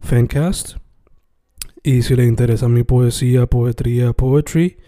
Fencast. 0.00 0.76
Y 1.82 2.02
si 2.02 2.16
le 2.16 2.24
interesa 2.24 2.68
mi 2.68 2.82
poesía, 2.82 3.46
poetría, 3.46 4.12
poetry, 4.12 4.78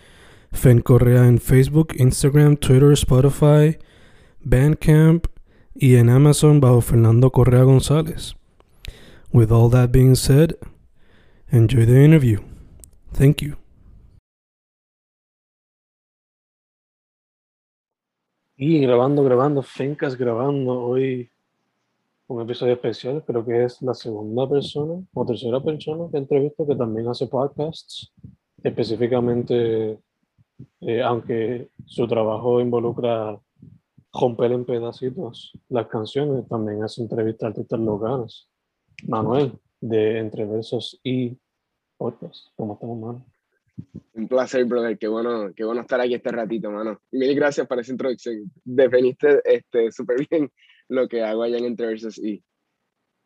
Fen 0.52 0.80
Correa 0.80 1.26
en 1.26 1.38
Facebook, 1.38 1.94
Instagram, 1.96 2.56
Twitter, 2.56 2.92
Spotify, 2.92 3.78
Bandcamp 4.40 5.26
y 5.74 5.96
en 5.96 6.10
Amazon 6.10 6.60
bajo 6.60 6.80
Fernando 6.80 7.30
Correa 7.30 7.62
González. 7.62 8.34
With 9.32 9.52
all 9.52 9.70
that 9.70 9.92
being 9.92 10.16
said, 10.16 10.56
enjoy 11.50 11.86
the 11.86 12.04
interview. 12.04 12.40
Thank 13.12 13.42
you. 13.42 13.56
Y 18.56 18.80
grabando, 18.80 19.24
grabando, 19.24 19.62
Fencas 19.62 20.18
grabando 20.18 20.80
hoy 20.80 21.30
un 22.30 22.42
episodio 22.42 22.74
especial, 22.74 23.24
creo 23.26 23.44
que 23.44 23.64
es 23.64 23.82
la 23.82 23.92
segunda 23.92 24.48
persona 24.48 25.02
o 25.12 25.26
tercera 25.26 25.60
persona 25.60 26.08
que 26.12 26.18
entrevisto 26.18 26.64
que 26.64 26.76
también 26.76 27.08
hace 27.08 27.26
podcasts, 27.26 28.12
específicamente, 28.62 29.98
eh, 30.80 31.02
aunque 31.02 31.70
su 31.86 32.06
trabajo 32.06 32.60
involucra 32.60 33.36
romper 34.12 34.52
en 34.52 34.64
pedacitos 34.64 35.52
las 35.68 35.88
canciones, 35.88 36.46
también 36.48 36.84
hace 36.84 37.02
entrevistas 37.02 37.42
a 37.42 37.48
artistas 37.48 37.80
locales. 37.80 38.48
Manuel, 39.08 39.52
de 39.80 40.18
Entre 40.18 40.44
Versos 40.44 41.00
y 41.02 41.36
Podcast, 41.96 42.46
¿cómo 42.54 42.74
estamos, 42.74 42.98
mano? 43.00 43.26
Un 44.14 44.28
placer, 44.28 44.64
brother. 44.66 44.96
Qué 44.98 45.08
bueno, 45.08 45.52
qué 45.56 45.64
bueno 45.64 45.80
estar 45.80 46.00
aquí 46.00 46.14
este 46.14 46.30
ratito, 46.30 46.70
mano. 46.70 47.00
Mil 47.10 47.34
gracias 47.34 47.66
por 47.66 47.80
esa 47.80 47.90
introducción. 47.90 48.52
Definiste 48.62 49.40
este, 49.44 49.90
súper 49.90 50.28
bien 50.28 50.50
lo 50.90 51.08
que 51.08 51.22
hago 51.22 51.42
allá 51.42 51.58
en 51.58 51.64
Entre 51.64 51.86
Versos 51.86 52.18
y. 52.18 52.44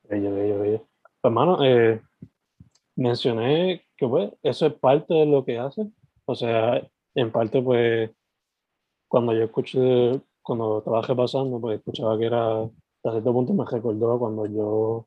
Bello, 0.04 0.34
bello, 0.34 0.60
bello. 0.60 0.88
Pues, 1.20 1.34
mano, 1.34 1.64
eh, 1.64 2.00
mencioné 2.94 3.86
que 3.96 4.06
pues, 4.06 4.30
eso 4.42 4.66
es 4.66 4.74
parte 4.74 5.14
de 5.14 5.26
lo 5.26 5.44
que 5.44 5.58
hace. 5.58 5.90
O 6.26 6.34
sea, 6.34 6.86
en 7.14 7.32
parte, 7.32 7.62
pues, 7.62 8.10
cuando 9.08 9.32
yo 9.32 9.44
escuché, 9.44 10.20
cuando 10.42 10.82
trabajé 10.82 11.14
pasando, 11.14 11.60
pues 11.60 11.78
escuchaba 11.78 12.18
que 12.18 12.26
era, 12.26 12.62
hasta 12.62 13.12
cierto 13.12 13.32
punto 13.32 13.54
me 13.54 13.64
recordó 13.64 14.18
cuando 14.18 14.46
yo, 14.46 15.06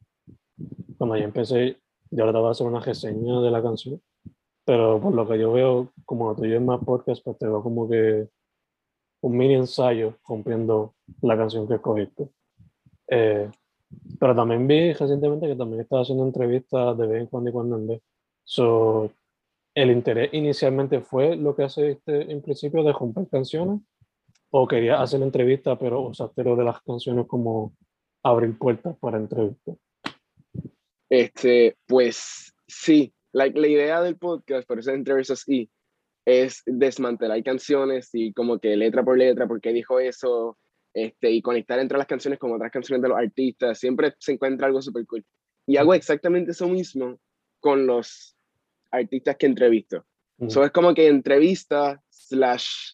cuando 0.98 1.18
yo 1.18 1.24
empecé, 1.24 1.78
yo 2.10 2.24
trataba 2.24 2.48
de 2.48 2.52
hacer 2.52 2.68
una 2.68 2.80
reseña 2.80 3.40
de 3.42 3.52
la 3.52 3.62
canción, 3.62 4.02
pero 4.66 5.00
por 5.00 5.14
lo 5.14 5.28
que 5.28 5.38
yo 5.38 5.52
veo, 5.52 5.92
como 6.06 6.36
tú 6.36 6.46
es 6.46 6.62
más 6.62 6.84
podcast, 6.84 7.24
pues 7.24 7.38
te 7.38 7.48
veo 7.48 7.62
como 7.62 7.88
que 7.88 8.28
un 9.22 9.38
mini 9.38 9.56
ensayo 9.56 10.18
rompiendo 10.28 10.96
la 11.22 11.38
canción 11.38 11.68
que 11.68 11.76
escogiste. 11.76 12.30
Eh, 13.08 13.50
pero 14.20 14.36
también 14.36 14.68
vi 14.68 14.94
recientemente 14.94 15.48
que 15.48 15.56
también 15.56 15.82
estaba 15.82 16.02
haciendo 16.02 16.26
entrevistas 16.26 16.98
de 16.98 17.08
vez 17.08 17.22
en 17.22 17.28
cuando 17.28 17.50
y 17.50 17.54
cuando 17.54 17.76
en 17.78 17.88
vez. 17.88 18.02
So, 18.44 19.12
¿El 19.78 19.92
interés 19.92 20.34
inicialmente 20.34 21.02
fue 21.02 21.36
lo 21.36 21.56
que 21.56 21.64
haciste 21.64 22.32
en 22.32 22.42
principio 22.42 22.82
de 22.82 22.94
romper 22.94 23.28
canciones? 23.28 23.80
¿O 24.50 24.68
querías 24.68 25.00
hacer 25.00 25.22
entrevistas, 25.22 25.78
pero 25.80 26.02
usaste 26.02 26.44
lo 26.44 26.56
de 26.56 26.64
las 26.64 26.82
canciones 26.82 27.28
como 27.28 27.76
abrir 28.24 28.58
puertas 28.58 28.98
para 28.98 29.18
entrevistas? 29.18 29.76
Este, 31.08 31.78
pues 31.86 32.56
sí, 32.68 33.14
like, 33.34 33.60
la 33.60 33.68
idea 33.68 34.02
del 34.02 34.18
podcast, 34.18 34.68
por 34.68 34.80
eso 34.80 34.90
entrevistas 34.90 35.48
y 35.48 35.70
es 36.26 36.64
desmantelar 36.66 37.44
canciones 37.44 38.10
y 38.14 38.34
como 38.34 38.58
que 38.58 38.76
letra 38.76 39.06
por 39.06 39.16
letra, 39.16 39.48
por 39.48 39.62
qué 39.62 39.74
dijo 39.74 40.00
eso, 40.00 40.58
este, 40.94 41.32
y 41.32 41.42
conectar 41.42 41.80
entre 41.80 41.98
las 41.98 42.08
canciones 42.08 42.40
con 42.40 42.52
otras 42.54 42.72
canciones 42.72 43.02
de 43.02 43.10
los 43.10 43.18
artistas. 43.18 43.80
Siempre 43.80 44.16
se 44.20 44.34
encuentra 44.34 44.68
algo 44.68 44.82
súper 44.82 45.06
cool. 45.06 45.26
Y 45.66 45.78
hago 45.78 45.94
exactamente 45.94 46.52
eso 46.52 46.68
mismo 46.68 47.20
con 47.60 47.86
los 47.86 48.36
artistas 48.92 49.36
que 49.38 49.46
entrevisto. 49.46 50.06
Eso 50.40 50.64
es 50.64 50.72
como 50.72 50.94
que 50.94 51.08
entrevista, 51.08 52.02
slash, 52.10 52.94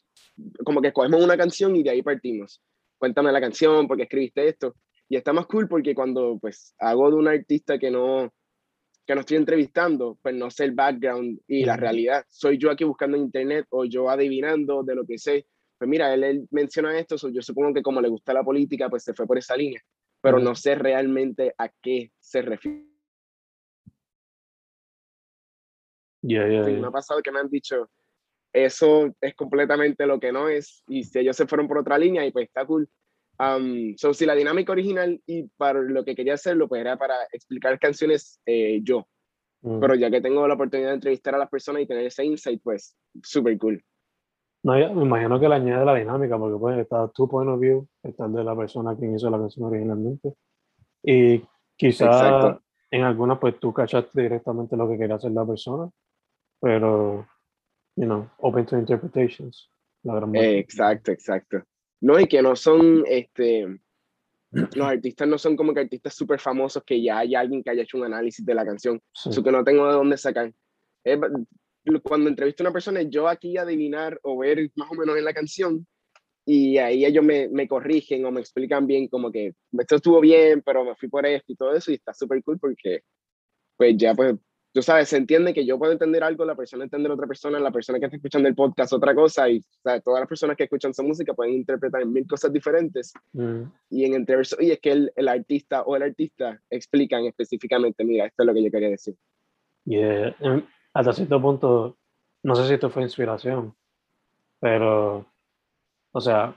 como 0.63 0.81
que 0.81 0.93
cogemos 0.93 1.23
una 1.23 1.37
canción 1.37 1.75
y 1.75 1.83
de 1.83 1.91
ahí 1.91 2.01
partimos. 2.01 2.61
Cuéntame 2.97 3.31
la 3.31 3.41
canción, 3.41 3.87
por 3.87 3.97
qué 3.97 4.03
escribiste 4.03 4.47
esto. 4.47 4.75
Y 5.09 5.17
está 5.17 5.33
más 5.33 5.45
cool 5.45 5.67
porque 5.67 5.93
cuando 5.93 6.39
pues 6.39 6.73
hago 6.79 7.09
de 7.11 7.17
un 7.17 7.27
artista 7.27 7.77
que 7.77 7.91
no, 7.91 8.33
que 9.05 9.13
no 9.13 9.21
estoy 9.21 9.37
entrevistando, 9.37 10.17
pues 10.21 10.33
no 10.33 10.49
sé 10.49 10.63
el 10.63 10.71
background 10.71 11.41
y 11.47 11.65
la 11.65 11.75
realidad. 11.75 12.25
Soy 12.29 12.57
yo 12.57 12.71
aquí 12.71 12.85
buscando 12.85 13.17
en 13.17 13.23
internet 13.23 13.67
o 13.69 13.85
yo 13.85 14.09
adivinando 14.09 14.83
de 14.83 14.95
lo 14.95 15.05
que 15.05 15.17
sé 15.17 15.45
pues 15.83 15.89
mira, 15.89 16.13
él, 16.13 16.47
menciona 16.49 16.97
esto, 16.97 17.17
yo 17.29 17.41
supongo 17.41 17.73
que 17.73 17.81
como 17.81 17.99
le 17.99 18.07
gusta 18.07 18.33
la 18.33 18.41
política, 18.41 18.89
pues 18.89 19.03
se 19.03 19.13
fue 19.13 19.27
por 19.27 19.37
esa 19.37 19.57
línea, 19.57 19.81
pero 20.21 20.39
no 20.39 20.55
sé 20.55 20.75
realmente 20.75 21.53
a 21.57 21.67
qué 21.81 22.09
se 22.19 22.41
refiere. 22.41 22.85
Me 26.21 26.87
ha 26.87 26.91
pasado 26.91 27.21
que 27.21 27.33
me 27.33 27.39
han 27.39 27.49
dicho, 27.49 27.89
eso 28.53 29.13
es 29.19 29.35
completamente 29.35 30.05
lo 30.05 30.21
que 30.21 30.31
no 30.31 30.47
es, 30.47 30.85
y 30.87 31.03
si 31.03 31.19
ellos 31.19 31.35
se 31.35 31.47
fueron 31.47 31.67
por 31.67 31.79
otra 31.79 31.97
línea, 31.97 32.25
y 32.25 32.31
pues 32.31 32.45
está 32.45 32.65
cool. 32.65 32.89
Um, 33.37 33.93
so, 33.97 34.13
si 34.13 34.25
la 34.25 34.35
dinámica 34.35 34.71
original 34.71 35.21
y 35.25 35.49
para 35.57 35.81
lo 35.81 36.05
que 36.05 36.15
quería 36.15 36.35
hacerlo, 36.35 36.69
pues 36.69 36.79
era 36.79 36.95
para 36.95 37.15
explicar 37.33 37.77
canciones 37.77 38.39
eh, 38.45 38.79
yo. 38.83 39.05
Mm. 39.63 39.81
Pero 39.81 39.95
ya 39.95 40.09
que 40.09 40.21
tengo 40.21 40.47
la 40.47 40.53
oportunidad 40.53 40.91
de 40.91 40.95
entrevistar 40.95 41.35
a 41.35 41.39
las 41.39 41.49
personas 41.49 41.81
y 41.81 41.87
tener 41.87 42.05
ese 42.05 42.23
insight, 42.23 42.61
pues 42.63 42.95
súper 43.21 43.57
cool. 43.57 43.83
No, 44.63 44.73
me 44.73 45.03
imagino 45.03 45.39
que 45.39 45.49
le 45.49 45.55
añade 45.55 45.85
la 45.85 45.95
dinámica, 45.95 46.37
porque 46.37 46.57
pues 46.57 46.79
está 46.79 47.07
tu 47.09 47.27
point 47.27 47.49
of 47.49 47.59
view, 47.59 47.85
está 48.01 48.25
el 48.25 48.33
de 48.33 48.43
la 48.45 48.55
persona 48.55 48.95
quien 48.95 49.13
hizo 49.13 49.29
la 49.29 49.37
canción 49.37 49.65
originalmente. 49.65 50.33
Y 51.03 51.43
quizá 51.75 52.57
en 52.89 53.03
algunas 53.03 53.39
pues 53.39 53.59
tú 53.59 53.73
cachaste 53.73 54.21
directamente 54.21 54.77
lo 54.77 54.87
que 54.87 54.97
quería 54.97 55.15
hacer 55.15 55.31
la 55.31 55.45
persona, 55.45 55.89
pero, 56.61 57.27
you 57.97 58.05
know, 58.05 58.29
open 58.37 58.65
to 58.65 58.77
interpretations. 58.77 59.69
La 60.03 60.15
gran 60.15 60.33
exacto, 60.33 61.11
exacto. 61.11 61.63
No, 61.99 62.17
y 62.17 62.27
que 62.27 62.41
no 62.41 62.55
son, 62.55 63.03
este, 63.05 63.67
los 64.51 64.87
artistas 64.87 65.27
no 65.27 65.37
son 65.37 65.57
como 65.57 65.73
que 65.73 65.81
artistas 65.81 66.13
súper 66.13 66.39
famosos 66.39 66.83
que 66.83 67.01
ya 67.01 67.19
hay 67.19 67.35
alguien 67.35 67.63
que 67.63 67.69
haya 67.69 67.83
hecho 67.83 67.97
un 67.97 68.05
análisis 68.05 68.45
de 68.45 68.55
la 68.55 68.65
canción, 68.65 69.01
eso 69.25 69.43
que 69.43 69.51
no 69.51 69.63
tengo 69.63 69.87
de 69.87 69.93
dónde 69.93 70.17
sacar 70.17 70.53
cuando 72.01 72.29
entrevisto 72.29 72.63
a 72.63 72.65
una 72.65 72.73
persona, 72.73 73.01
yo 73.03 73.27
aquí 73.27 73.57
adivinar 73.57 74.19
o 74.23 74.37
ver 74.37 74.69
más 74.75 74.89
o 74.91 74.95
menos 74.95 75.17
en 75.17 75.25
la 75.25 75.33
canción 75.33 75.85
y 76.45 76.77
ahí 76.77 77.05
ellos 77.05 77.23
me, 77.23 77.47
me 77.49 77.67
corrigen 77.67 78.25
o 78.25 78.31
me 78.31 78.41
explican 78.41 78.85
bien 78.85 79.07
como 79.07 79.31
que 79.31 79.53
esto 79.79 79.95
estuvo 79.95 80.19
bien, 80.19 80.61
pero 80.65 80.83
me 80.83 80.95
fui 80.95 81.09
por 81.09 81.25
esto 81.25 81.53
y 81.53 81.55
todo 81.55 81.73
eso 81.73 81.91
y 81.91 81.95
está 81.95 82.13
súper 82.13 82.43
cool 82.43 82.59
porque 82.59 83.01
pues 83.77 83.95
ya 83.97 84.13
pues 84.13 84.35
tú 84.73 84.81
sabes, 84.81 85.07
se 85.07 85.17
entiende 85.17 85.53
que 85.53 85.65
yo 85.65 85.77
puedo 85.77 85.91
entender 85.91 86.23
algo, 86.23 86.43
la 86.43 86.55
persona 86.55 86.83
entender 86.83 87.11
otra 87.11 87.27
persona, 87.27 87.59
la 87.59 87.71
persona 87.71 87.99
que 87.99 88.05
está 88.05 88.17
escuchando 88.17 88.49
el 88.49 88.55
podcast 88.55 88.91
otra 88.91 89.13
cosa 89.13 89.47
y 89.49 89.61
todas 89.83 90.19
las 90.19 90.27
personas 90.27 90.57
que 90.57 90.63
escuchan 90.63 90.93
su 90.93 91.03
música 91.03 91.33
pueden 91.33 91.53
interpretar 91.53 92.05
mil 92.05 92.27
cosas 92.27 92.51
diferentes 92.51 93.13
mm. 93.33 93.61
y 93.91 94.05
en 94.05 94.13
entre 94.15 94.41
y 94.59 94.71
es 94.71 94.79
que 94.79 94.91
el, 94.91 95.13
el, 95.15 95.27
artista 95.27 95.83
o 95.83 95.95
el 95.95 96.03
artista 96.03 96.59
explican 96.69 97.25
específicamente, 97.25 98.03
mira, 98.03 98.25
esto 98.25 98.43
es 98.43 98.47
lo 98.47 98.53
que 98.53 98.63
yo 98.63 98.71
quería 98.71 98.89
decir. 98.89 99.15
Yeah. 99.85 100.35
Hasta 100.93 101.13
cierto 101.13 101.41
punto, 101.41 101.97
no 102.43 102.55
sé 102.55 102.67
si 102.67 102.73
esto 102.75 102.89
fue 102.89 103.01
inspiración, 103.01 103.75
pero, 104.59 105.25
o 106.11 106.21
sea, 106.21 106.55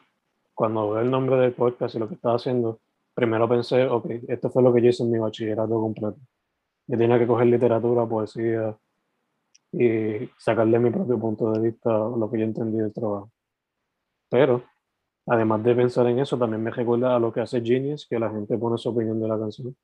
cuando 0.55 0.91
veo 0.91 1.03
el 1.03 1.11
nombre 1.11 1.37
del 1.37 1.53
podcast 1.53 1.95
y 1.95 1.99
lo 1.99 2.09
que 2.09 2.15
estaba 2.15 2.37
haciendo, 2.37 2.81
primero 3.15 3.49
pensé, 3.49 3.87
ok, 3.87 4.07
esto 4.29 4.51
fue 4.51 4.63
lo 4.63 4.73
que 4.75 4.83
yo 4.83 4.89
hice 4.91 5.03
en 5.05 5.11
mi 5.11 5.19
bachillerato 5.19 5.81
completo. 5.81 6.19
Yo 6.87 6.99
tenía 6.99 7.19
que 7.19 7.27
coger 7.27 7.47
literatura, 7.47 8.07
poesía 8.07 8.77
y 9.73 10.29
sacarle 10.39 10.79
mi 10.79 10.91
propio 10.91 11.19
punto 11.19 11.53
de 11.53 11.61
vista 11.61 11.91
lo 11.91 12.31
que 12.31 12.39
yo 12.39 12.45
entendí 12.45 12.79
del 12.79 12.93
trabajo. 12.93 13.31
Pero, 14.29 14.65
además 15.27 15.65
de 15.65 15.75
pensar 15.75 16.07
en 16.09 16.19
eso, 16.19 16.39
también 16.39 16.63
me 16.63 16.71
recuerda 16.71 17.17
a 17.17 17.19
lo 17.19 17.33
que 17.33 17.41
hace 17.41 17.63
Genius, 17.63 18.07
que 18.09 18.19
la 18.19 18.31
gente 18.31 18.57
pone 18.59 18.79
su 18.79 18.91
opinión 18.91 19.19
de 19.21 19.29
la 19.29 19.39
canción. 19.39 19.75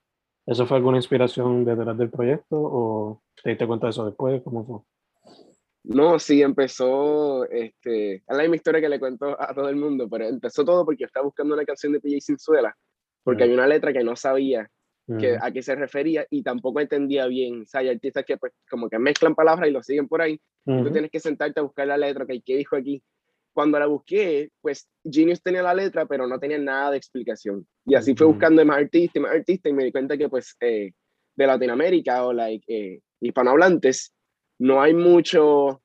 ¿Eso 0.47 0.67
fue 0.67 0.77
alguna 0.77 0.99
inspiración 0.99 1.65
detrás 1.65 1.97
del 1.97 2.11
proyecto 2.11 2.57
o 2.57 3.23
te 3.43 3.51
diste 3.51 3.67
cuenta 3.67 3.87
de 3.87 3.91
eso 3.91 4.07
después? 4.07 4.43
¿Cómo 4.43 4.65
fue? 4.65 4.81
No, 5.85 6.19
sí, 6.19 6.43
empezó, 6.43 7.45
este, 7.51 8.15
es 8.15 8.23
la 8.29 8.43
misma 8.43 8.57
historia 8.57 8.81
que 8.81 8.89
le 8.89 9.01
cuento 9.01 9.37
a 9.41 9.53
todo 9.53 9.69
el 9.69 9.77
mundo, 9.77 10.09
pero 10.09 10.27
empezó 10.27 10.65
todo 10.65 10.85
porque 10.85 11.01
yo 11.01 11.07
estaba 11.07 11.25
buscando 11.25 11.55
una 11.55 11.65
canción 11.65 11.93
de 11.93 12.01
PJ 12.01 12.21
Sinzuela, 12.21 12.77
porque 13.25 13.45
hay 13.45 13.53
una 13.53 13.67
letra 13.67 13.93
que 13.93 14.05
no 14.05 14.15
sabía 14.15 14.71
que, 15.19 15.37
a 15.41 15.51
qué 15.51 15.63
se 15.63 15.75
refería 15.75 16.25
y 16.31 16.43
tampoco 16.43 16.81
entendía 16.81 17.27
bien. 17.27 17.63
O 17.63 17.67
sea, 17.67 17.81
hay 17.81 17.89
artistas 17.89 18.25
que 18.25 18.37
pues 18.37 18.53
como 18.71 18.89
que 18.89 18.99
mezclan 18.99 19.35
palabras 19.35 19.69
y 19.69 19.73
lo 19.73 19.83
siguen 19.83 20.09
por 20.09 20.23
ahí. 20.23 20.41
Tú 20.65 20.91
tienes 20.93 21.11
que 21.11 21.19
sentarte 21.19 21.59
a 21.59 21.65
buscar 21.65 21.89
la 21.89 21.97
letra, 21.97 22.25
que 22.27 22.41
¿qué 22.41 22.57
dijo 22.57 22.77
aquí? 22.77 23.03
Cuando 23.53 23.79
la 23.79 23.87
busqué, 23.87 24.51
pues 24.61 24.89
Genius 25.05 25.43
tenía 25.43 25.63
la 25.63 25.75
letra, 25.75 26.07
pero 26.07 26.27
no 26.27 26.39
tenía 26.39 26.59
nada 26.59 26.93
de 26.93 26.97
explicación. 26.97 27.67
Y 27.85 27.95
así 27.95 28.15
fue 28.15 28.27
buscando 28.27 28.65
más 28.65 28.79
artistas 28.79 29.17
y 29.17 29.21
más 29.21 29.33
artistas 29.33 29.71
y 29.71 29.75
me 29.75 29.85
di 29.85 29.93
cuenta 29.93 30.17
que 30.17 30.29
pues 30.29 30.57
eh, 30.61 30.93
de 31.35 31.47
Latinoamérica 31.47 32.25
o 32.25 32.33
like, 32.33 32.65
eh, 32.67 33.01
hispanohablantes, 33.21 34.15
no 34.59 34.81
hay 34.81 34.95
mucho, 34.95 35.83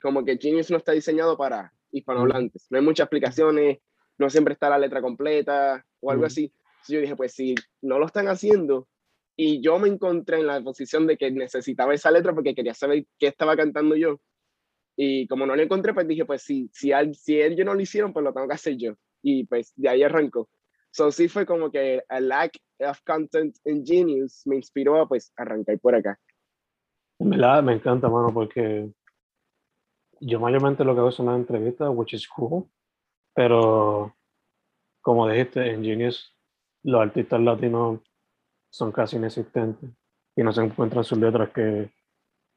como 0.00 0.24
que 0.24 0.38
Genius 0.38 0.70
no 0.70 0.78
está 0.78 0.92
diseñado 0.92 1.36
para 1.36 1.72
hispanohablantes. 1.90 2.66
No 2.70 2.78
hay 2.78 2.84
muchas 2.84 3.04
explicaciones, 3.04 3.78
no 4.18 4.30
siempre 4.30 4.54
está 4.54 4.68
la 4.68 4.78
letra 4.78 5.00
completa 5.00 5.84
o 6.00 6.10
algo 6.10 6.26
así. 6.26 6.44
Entonces 6.44 6.94
yo 6.94 7.00
dije, 7.00 7.16
pues 7.16 7.32
si 7.34 7.54
no 7.82 7.98
lo 7.98 8.06
están 8.06 8.28
haciendo, 8.28 8.88
y 9.40 9.60
yo 9.60 9.78
me 9.78 9.88
encontré 9.88 10.40
en 10.40 10.48
la 10.48 10.60
posición 10.60 11.06
de 11.06 11.16
que 11.16 11.30
necesitaba 11.30 11.94
esa 11.94 12.10
letra 12.10 12.34
porque 12.34 12.56
quería 12.56 12.74
saber 12.74 13.06
qué 13.20 13.28
estaba 13.28 13.56
cantando 13.56 13.94
yo. 13.94 14.20
Y 15.00 15.28
como 15.28 15.46
no 15.46 15.54
lo 15.54 15.62
encontré, 15.62 15.94
pues 15.94 16.08
dije, 16.08 16.24
pues 16.24 16.42
si, 16.42 16.68
si, 16.72 16.90
si 17.14 17.40
ellos 17.40 17.64
no 17.64 17.72
lo 17.72 17.80
hicieron, 17.80 18.12
pues 18.12 18.24
lo 18.24 18.32
tengo 18.32 18.48
que 18.48 18.54
hacer 18.54 18.76
yo. 18.76 18.94
Y 19.22 19.44
pues 19.46 19.72
de 19.76 19.88
ahí 19.88 20.02
arrancó. 20.02 20.48
So 20.90 21.12
sí 21.12 21.28
fue 21.28 21.46
como 21.46 21.70
que 21.70 22.02
a 22.08 22.18
lack 22.18 22.58
of 22.80 23.00
content 23.04 23.56
in 23.64 23.86
Genius 23.86 24.42
me 24.44 24.56
inspiró 24.56 25.00
a 25.00 25.06
pues 25.06 25.32
arrancar 25.36 25.78
por 25.78 25.94
acá. 25.94 26.18
En 27.20 27.30
verdad 27.30 27.62
me 27.62 27.74
encanta, 27.74 28.08
mano, 28.08 28.34
porque 28.34 28.90
yo 30.18 30.40
mayormente 30.40 30.82
lo 30.82 30.94
que 30.94 30.98
hago 30.98 31.10
es 31.10 31.20
una 31.20 31.36
entrevista, 31.36 31.88
which 31.90 32.14
is 32.14 32.26
cool, 32.26 32.68
pero 33.36 34.16
como 35.00 35.28
dijiste, 35.28 35.70
en 35.70 35.84
Genius 35.84 36.36
los 36.82 37.00
artistas 37.00 37.40
latinos 37.40 38.00
son 38.68 38.90
casi 38.90 39.14
inexistentes 39.14 39.90
y 40.34 40.42
no 40.42 40.52
se 40.52 40.64
encuentran 40.64 41.04
sus 41.04 41.18
letras 41.18 41.50
que 41.50 41.92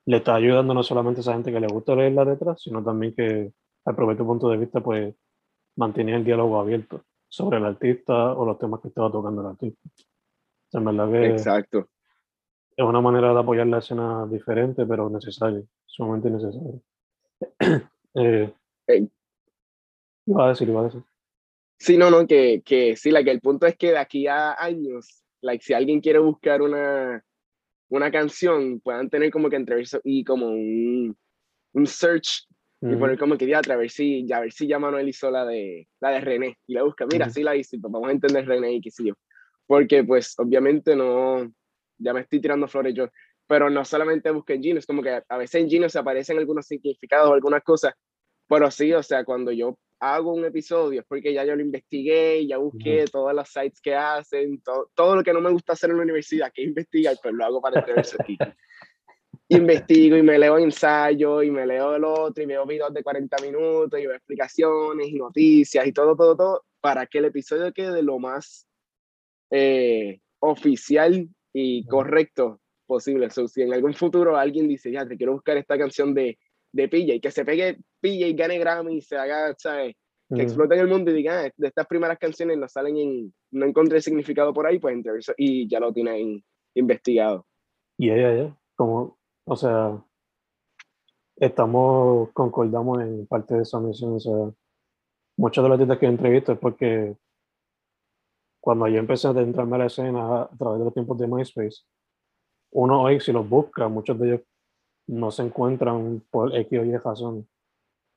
le 0.06 0.18
está 0.18 0.36
ayudando 0.36 0.74
no 0.74 0.84
solamente 0.84 1.20
a 1.20 1.22
esa 1.22 1.34
gente 1.34 1.52
que 1.52 1.60
le 1.60 1.68
gusta 1.68 1.96
leer 1.96 2.14
las 2.14 2.28
letras, 2.28 2.62
sino 2.62 2.84
también 2.84 3.14
que 3.14 3.52
al 3.86 3.96
propio 3.96 4.26
punto 4.26 4.50
de 4.50 4.58
vista 4.58 4.82
pues 4.82 5.16
mantenía 5.76 6.16
el 6.16 6.24
diálogo 6.24 6.60
abierto 6.60 7.04
sobre 7.30 7.58
el 7.58 7.66
artista 7.66 8.34
o 8.34 8.46
los 8.46 8.60
temas 8.60 8.82
que 8.82 8.90
estaba 8.90 9.12
tocando 9.12 9.42
el 9.42 9.48
artista. 9.48 9.90
en 10.74 10.86
verdad 10.86 11.12
que 11.12 11.26
Exacto. 11.28 11.88
Es 12.76 12.86
una 12.86 13.02
manera 13.02 13.34
de 13.34 13.40
apoyar 13.40 13.68
la 13.68 13.80
escena 13.80 14.26
diferente, 14.28 14.86
pero 14.86 15.10
necesaria, 15.10 15.62
sumamente 15.86 16.30
necesaria. 16.30 16.80
eh, 18.16 18.54
Iba 20.26 20.46
a 20.46 20.50
decir, 20.50 20.70
iba 20.70 20.82
a 20.82 20.84
decir. 20.86 21.04
Sí, 21.78 21.98
no, 21.98 22.10
no, 22.10 22.28
que, 22.28 22.62
que 22.64 22.96
sí, 22.96 23.12
la 23.12 23.24
que 23.24 23.32
el 23.32 23.42
punto 23.42 23.66
es 23.66 23.76
que 23.76 23.92
de 23.92 23.98
aquí 23.98 24.28
a 24.28 24.54
años, 24.54 25.24
like, 25.42 25.64
si 25.64 25.74
alguien 25.74 26.00
quiere 26.00 26.20
buscar 26.20 26.62
una, 26.62 27.24
una 27.92 28.10
canción, 28.10 28.80
puedan 28.80 29.10
tener 29.10 29.32
como 29.32 29.50
que 29.50 29.58
entre 29.58 29.84
y 30.06 30.24
como 30.24 30.48
un, 30.48 31.16
un 31.74 31.88
search 31.88 32.48
y 32.84 32.96
poner 32.96 33.20
como 33.20 33.38
que 33.38 33.46
ya 33.46 33.60
a 33.60 33.76
ver 33.76 33.92
si, 33.92 34.26
ya 34.26 34.38
a 34.38 34.40
ver 34.40 34.52
si 34.52 34.66
ya 34.66 34.80
Manuel 34.80 35.08
hizo 35.08 35.30
la 35.30 35.46
de, 35.46 35.88
la 36.00 36.10
de 36.10 36.22
René 36.22 36.58
y 36.66 36.74
la 36.74 36.82
busca, 36.84 37.06
mira, 37.06 37.30
sí 37.30 37.44
la 37.44 37.56
hice, 37.56 37.78
pues 37.78 37.92
vamos 37.92 38.10
a 38.10 38.14
entender 38.14 38.48
René 38.48 38.74
y 38.74 38.82
qué 38.82 38.90
sé 38.90 39.04
yo. 39.06 39.14
Porque 39.68 40.04
pues 40.04 40.34
obviamente 40.40 40.96
no, 40.96 41.54
ya 42.00 42.14
me 42.14 42.22
estoy 42.22 42.42
tirando 42.42 42.68
flores 42.68 42.96
yo, 42.96 43.10
pero 43.46 43.70
no 43.70 43.86
solamente 43.86 44.32
busqué 44.32 44.54
en 44.56 44.64
Genius, 44.64 44.88
como 44.88 45.04
que 45.04 45.22
a 45.28 45.38
veces 45.38 45.62
en 45.62 45.70
Genius 45.70 45.96
aparecen 45.96 46.40
algunos 46.40 46.66
significados 46.66 47.30
o 47.30 47.34
algunas 47.34 47.62
cosas, 47.62 47.94
pero 48.48 48.72
sí, 48.72 48.92
o 48.94 49.04
sea, 49.04 49.26
cuando 49.26 49.52
yo 49.52 49.78
hago 50.02 50.34
un 50.34 50.44
episodio 50.44 51.02
es 51.02 51.06
porque 51.08 51.32
ya 51.32 51.46
yo 51.46 51.56
lo 51.56 51.62
investigué, 51.62 52.46
ya 52.48 52.58
busqué 52.58 53.06
todas 53.06 53.36
las 53.36 53.50
sites 53.50 53.80
que 53.80 53.94
hacen, 53.94 54.60
todo, 54.62 54.90
todo 54.96 55.16
lo 55.16 55.24
que 55.24 55.32
no 55.32 55.40
me 55.42 55.52
gusta 55.52 55.74
hacer 55.74 55.92
en 55.92 55.98
la 55.98 56.04
universidad, 56.04 56.52
que 56.52 56.64
investigar, 56.64 57.16
pues 57.22 57.36
lo 57.36 57.46
hago 57.46 57.62
para 57.62 57.80
entreverse 57.80 58.18
aquí. 58.20 58.38
Investigo 59.48 60.18
y 60.18 60.24
me 60.24 60.40
leo 60.40 60.58
ensayos 60.58 61.44
y 61.44 61.52
me 61.52 61.68
leo 61.68 61.96
el 61.96 62.04
otro 62.04 62.44
y 62.44 62.48
me 62.48 62.54
veo 62.54 62.66
videos 62.66 62.94
de 62.94 63.04
40 63.04 63.38
minutos 63.44 64.00
y 64.00 64.08
veo 64.08 64.16
explicaciones 64.16 65.08
y 65.08 65.16
noticias 65.16 65.86
y 65.86 65.92
todo, 65.92 66.16
todo, 66.16 66.36
todo, 66.36 66.66
para 66.80 67.06
que 67.06 67.20
el 67.20 67.26
episodio 67.26 67.72
quede 67.72 68.02
lo 68.02 68.18
más 68.18 68.68
eh, 69.52 70.20
oficial 70.40 71.30
y 71.54 71.86
correcto 71.86 72.60
posible. 72.88 73.30
So, 73.30 73.48
si 73.48 73.62
en 73.62 73.74
algún 73.74 73.94
futuro 73.94 74.36
alguien 74.36 74.68
dice, 74.68 74.92
ya, 74.92 75.06
te 75.06 75.16
quiero 75.16 75.34
buscar 75.34 75.58
esta 75.58 75.78
canción 75.78 76.14
de, 76.14 76.40
de 76.72 76.90
y 76.92 77.20
que 77.20 77.32
se 77.32 77.46
pegue 77.46 77.80
Pilla 78.00 78.28
y 78.28 78.34
gane 78.34 78.58
Grammy 78.58 78.98
y 78.98 79.02
se 79.02 79.18
haga, 79.18 79.54
¿sabes? 79.58 79.96
Que 80.34 80.44
explote 80.44 80.76
en 80.76 80.82
el 80.82 80.88
mundo 80.88 81.12
y 81.12 81.16
diga, 81.16 81.42
ah, 81.42 81.52
de 81.56 81.68
estas 81.68 81.86
primeras 81.88 82.18
canciones 82.18 82.58
no 82.58 82.68
salen 82.70 82.98
en, 82.98 83.34
no 83.52 83.66
encontré 83.66 84.02
significado 84.02 84.54
por 84.54 84.66
ahí, 84.66 84.80
pues 84.80 84.98
eso 85.06 85.34
y 85.36 85.68
ya 85.68 85.80
lo 85.82 85.92
tienen 85.92 86.42
investigado. 86.74 87.46
Y 87.98 88.06
yeah, 88.06 88.16
ya, 88.16 88.44
ya, 88.44 88.58
como, 88.76 89.18
o 89.46 89.56
sea, 89.58 90.02
estamos, 91.36 92.30
concordamos 92.32 93.02
en 93.02 93.28
parte 93.28 93.56
de 93.56 93.64
esa 93.64 93.80
misión, 93.82 94.14
o 94.14 94.20
sea, 94.20 94.34
muchos 95.38 95.64
de 95.64 95.70
los 95.70 95.76
artistas 95.76 96.00
que 96.00 96.06
entrevisto 96.06 96.54
es 96.54 96.60
porque 96.60 97.18
cuando 98.62 98.88
yo 98.88 99.00
empecé 99.00 99.28
a 99.28 99.32
entrarme 99.32 99.76
a 99.76 99.80
la 99.80 99.86
escena 99.88 100.44
a 100.44 100.50
través 100.58 100.80
de 100.80 100.86
los 100.86 100.94
tiempos 100.94 101.18
de 101.18 101.28
MySpace, 101.28 101.82
uno 102.74 103.02
hoy 103.02 103.20
si 103.20 103.34
los 103.34 103.48
busca, 103.50 103.90
muchos 103.90 104.18
de 104.18 104.28
ellos 104.28 104.42
no 105.12 105.30
se 105.30 105.44
encuentran 105.44 106.24
por 106.32 106.56
X 106.56 106.80
o 106.80 106.86
Y 106.86 106.98
razón. 106.98 107.48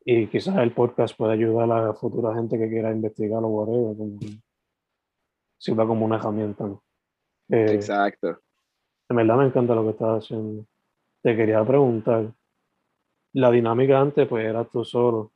Y 0.05 0.29
quizás 0.29 0.57
el 0.59 0.73
podcast 0.73 1.17
puede 1.17 1.33
ayudar 1.33 1.71
a 1.73 1.87
la 1.87 1.95
futura 1.95 2.35
gente 2.35 2.57
que 2.57 2.69
quiera 2.69 2.93
investigar 2.93 3.43
o 3.43 3.49
whatever, 3.49 3.97
como 3.97 4.19
sirva 5.59 5.87
como 5.87 6.05
una 6.05 6.17
herramienta. 6.17 6.67
Eh, 7.49 7.67
Exacto. 7.71 8.39
En 9.09 9.17
verdad 9.17 9.39
me 9.39 9.47
encanta 9.47 9.75
lo 9.75 9.83
que 9.85 9.91
estás 9.91 10.25
haciendo. 10.25 10.67
Te 11.23 11.35
quería 11.35 11.65
preguntar, 11.65 12.33
la 13.33 13.51
dinámica 13.51 13.99
antes 13.99 14.29
pues 14.29 14.45
era 14.45 14.65
tú 14.65 14.85
solo, 14.85 15.33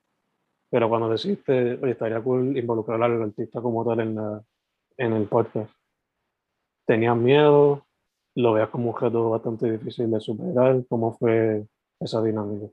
pero 0.71 0.89
cuando 0.89 1.09
decidiste, 1.09 1.75
oye, 1.83 1.93
estaría 1.93 2.21
cool 2.23 2.57
involucrar 2.57 3.03
al 3.03 3.23
artista 3.23 3.61
como 3.61 3.85
tal 3.85 4.01
en 4.01 4.15
la, 4.15 4.43
en 4.97 5.13
el 5.15 5.27
podcast. 5.27 5.73
¿Tenías 6.87 7.17
miedo? 7.17 7.88
¿Lo 8.39 8.53
veas 8.53 8.69
como 8.69 8.91
un 8.91 8.97
reto 8.97 9.31
bastante 9.31 9.69
difícil 9.69 10.09
de 10.13 10.21
superar? 10.21 10.85
¿Cómo 10.89 11.13
fue 11.13 11.67
esa 11.99 12.23
dinámica? 12.23 12.69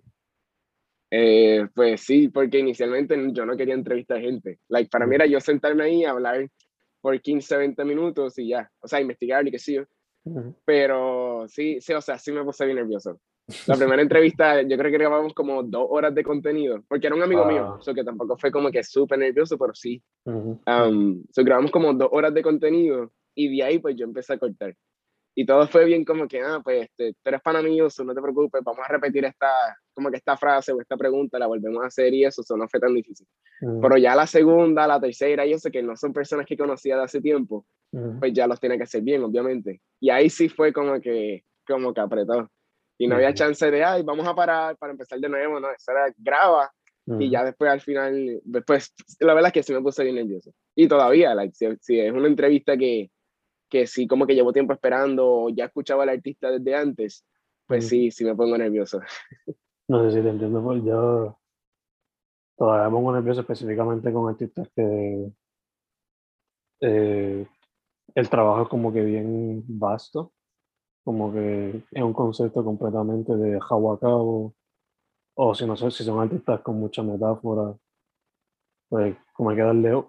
Eh, 1.10 1.68
pues 1.74 2.02
sí, 2.02 2.28
porque 2.28 2.60
inicialmente 2.60 3.18
yo 3.32 3.48
no 3.48 3.58
quería 3.58 3.74
entrevistar 3.74 4.22
gente. 4.22 4.60
Like, 4.68 4.92
para 4.92 5.08
mí 5.08 5.16
era 5.16 5.26
yo 5.26 5.40
sentarme 5.40 5.86
ahí 5.86 6.06
a 6.06 6.12
hablar 6.12 6.48
por 7.02 7.20
15, 7.20 7.58
20 7.58 7.84
minutos 7.84 8.38
y 8.38 8.50
ya. 8.50 8.70
O 8.80 8.88
sea, 8.88 9.02
investigar 9.02 9.48
y 9.48 9.52
qué 9.52 9.58
sé 9.58 9.74
yo. 9.74 9.84
Pero 10.66 11.46
sí, 11.48 11.82
sí, 11.82 11.94
o 11.94 12.02
sea, 12.02 12.20
sí 12.20 12.32
me 12.32 12.44
puse 12.44 12.64
bien 12.66 12.78
nervioso. 12.78 13.20
La 13.66 13.76
primera 13.76 14.04
entrevista, 14.04 14.62
yo 14.62 14.78
creo 14.78 14.92
que 14.92 14.98
grabamos 15.00 15.34
como 15.34 15.64
dos 15.64 15.88
horas 15.90 16.14
de 16.14 16.24
contenido, 16.24 16.84
porque 16.88 17.08
era 17.08 17.16
un 17.16 17.24
amigo 17.24 17.44
mío, 17.46 17.78
eso 17.80 17.94
que 17.94 18.04
tampoco 18.04 18.38
fue 18.38 18.52
como 18.52 18.70
que 18.70 18.84
súper 18.84 19.18
nervioso, 19.18 19.58
pero 19.58 19.74
sí. 19.74 20.00
Um, 20.26 21.24
grabamos 21.36 21.72
como 21.72 21.92
dos 21.94 22.10
horas 22.12 22.36
de 22.36 22.44
contenido 22.44 23.12
y 23.34 23.56
de 23.56 23.64
ahí 23.64 23.80
pues 23.80 23.96
yo 23.96 24.06
empecé 24.06 24.34
a 24.34 24.38
cortar. 24.38 24.76
Y 25.38 25.46
todo 25.46 25.68
fue 25.68 25.84
bien 25.84 26.06
como 26.06 26.28
que, 26.30 26.42
ah, 26.42 26.62
pues 26.64 26.84
este, 26.84 27.12
tú 27.14 27.20
eres 27.26 27.42
pana 27.42 27.62
mío, 27.62 27.90
no 28.06 28.16
te 28.16 28.22
preocupes, 28.22 28.62
vamos 28.64 28.86
a 28.88 28.92
repetir 28.92 29.26
esta, 29.26 29.50
como 29.94 30.10
que 30.10 30.18
esta 30.18 30.38
frase 30.38 30.72
o 30.72 30.80
esta 30.80 30.96
pregunta, 30.96 31.38
la 31.38 31.48
volvemos 31.48 31.84
a 31.84 31.88
hacer 31.88 32.14
y 32.14 32.24
eso, 32.24 32.42
eso 32.42 32.56
no 32.56 32.70
fue 32.70 32.80
tan 32.80 32.94
difícil. 32.94 33.28
Pero 33.60 33.98
ya 33.98 34.16
la 34.16 34.28
segunda, 34.28 34.88
la 34.88 35.00
tercera, 35.00 35.46
yo 35.46 35.58
sé 35.58 35.72
que 35.72 35.84
no 35.84 35.98
son 35.98 36.14
personas 36.14 36.46
que 36.46 36.56
conocía 36.56 36.96
de 36.96 37.04
hace 37.04 37.20
tiempo, 37.20 37.66
pues 38.20 38.32
ya 38.34 38.48
los 38.48 38.60
tiene 38.62 38.78
que 38.78 38.84
hacer 38.84 39.02
bien, 39.02 39.24
obviamente. 39.24 39.82
Y 40.00 40.10
ahí 40.10 40.30
sí 40.30 40.48
fue 40.48 40.72
como 40.72 41.02
que, 41.02 41.44
como 41.68 41.94
que 41.94 42.02
apretó. 42.02 42.50
Y 42.98 43.08
no 43.08 43.16
había 43.16 43.34
chance 43.34 43.70
de, 43.70 43.84
ay, 43.84 44.04
vamos 44.04 44.26
a 44.26 44.34
parar 44.34 44.78
para 44.78 44.94
empezar 44.94 45.20
de 45.20 45.28
nuevo, 45.28 45.60
no, 45.60 45.70
eso 45.70 45.92
era 45.92 46.14
graba. 46.18 46.72
Y 47.20 47.30
ya 47.30 47.44
después 47.44 47.70
al 47.70 47.82
final, 47.82 48.42
después, 48.44 48.94
la 49.20 49.36
verdad 49.36 49.50
es 49.50 49.54
que 49.54 49.64
sí 49.64 49.74
me 49.74 49.82
puse 49.82 50.04
bien 50.04 50.16
nervioso. 50.16 50.52
Y 50.76 50.88
todavía, 50.88 51.36
like, 51.36 51.54
si, 51.54 52.00
es 52.00 52.12
una 52.12 52.28
entrevista 52.28 52.76
que, 52.78 53.12
que 53.70 53.88
sí 53.88 54.08
como 54.08 54.26
que 54.26 54.36
llevo 54.36 54.54
tiempo 54.54 54.74
esperando, 54.74 55.28
o 55.28 55.50
ya 55.50 55.66
escuchaba 55.66 56.04
al 56.04 56.10
artista 56.10 56.52
desde 56.52 56.76
antes, 56.76 57.26
pues 57.68 57.88
sí, 57.88 58.12
sí 58.12 58.24
me 58.26 58.36
pongo 58.36 58.58
nervioso. 58.58 59.00
No 59.88 60.02
sé 60.10 60.18
si 60.18 60.24
te 60.24 60.30
entiendo, 60.32 60.64
pues 60.64 60.84
yo 60.84 61.38
todavía 62.58 62.86
me 62.86 62.96
pongo 62.96 63.14
nervioso 63.14 63.42
específicamente 63.42 64.12
con 64.12 64.28
artistas 64.28 64.68
que 64.76 65.32
eh, 66.82 67.48
el 68.16 68.30
trabajo 68.32 68.64
es 68.64 68.68
como 68.68 68.92
que 68.92 69.04
bien 69.04 69.64
vasto 69.68 70.34
como 71.06 71.32
que 71.32 71.84
es 71.92 72.04
un 72.04 72.14
concepto 72.14 72.66
completamente 72.66 73.36
de 73.36 73.60
cabo, 73.60 74.56
o 75.36 75.54
si 75.54 75.66
no 75.68 75.78
sé 75.78 75.92
si 75.92 76.04
son 76.04 76.20
artistas 76.20 76.62
con 76.62 76.80
mucha 76.80 77.04
metáfora, 77.04 77.78
pues 78.90 79.16
como 79.34 79.52
hay 79.52 79.56
que 79.56 79.62
darle 79.62 80.04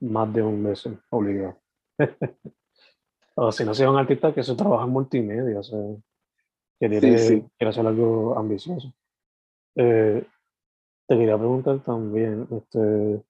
más 0.00 0.32
de 0.32 0.42
un 0.42 0.62
mes 0.62 0.88
obligado. 1.10 1.60
o 3.36 3.52
si 3.52 3.64
no, 3.64 3.74
si 3.74 3.82
es 3.82 3.88
un 3.88 3.96
artista 3.96 4.32
que 4.32 4.42
se 4.42 4.54
trabaja 4.54 4.84
en 4.84 4.90
multimedia, 4.90 5.58
o 5.58 5.62
sea, 5.62 5.78
que 6.80 6.88
quiere, 6.88 7.68
hacer 7.68 7.86
algo 7.86 8.38
ambicioso. 8.38 8.92
Eh, 9.76 10.24
te 11.06 11.16
quería 11.16 11.36
preguntar 11.36 11.82
también, 11.82 12.46
este, 12.50 13.22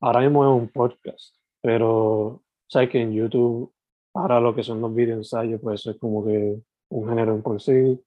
ahora 0.00 0.20
mismo 0.20 0.44
es 0.44 0.62
un 0.62 0.68
podcast, 0.68 1.36
pero 1.62 2.42
sabes 2.68 2.90
que 2.90 3.00
en 3.00 3.12
YouTube, 3.12 3.72
ahora 4.14 4.40
lo 4.40 4.54
que 4.54 4.62
son 4.62 4.80
los 4.80 4.94
video 4.94 5.16
ensayos, 5.16 5.60
pues 5.60 5.86
es 5.86 5.96
como 5.98 6.24
que 6.24 6.60
un 6.90 7.08
género 7.08 7.34
en 7.34 7.42
por 7.42 7.60
sí, 7.60 8.00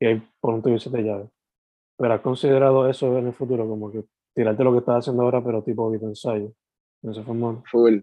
y 0.00 0.06
hay 0.06 0.22
por 0.40 0.54
un 0.54 0.62
tuyo 0.62 0.90
de 0.90 1.02
llave. 1.02 1.30
Pero 1.96 2.14
has 2.14 2.20
considerado 2.20 2.88
eso 2.88 3.16
en 3.18 3.28
el 3.28 3.32
futuro, 3.32 3.66
como 3.68 3.90
que 3.90 4.04
tirarte 4.34 4.64
lo 4.64 4.72
que 4.72 4.78
estás 4.78 4.98
haciendo 4.98 5.22
ahora, 5.22 5.42
pero 5.42 5.62
tipo 5.62 5.90
video 5.90 6.08
ensayo, 6.08 6.52
en 7.02 7.10
ese 7.10 7.22
formato. 7.22 7.62
Full. 7.70 8.00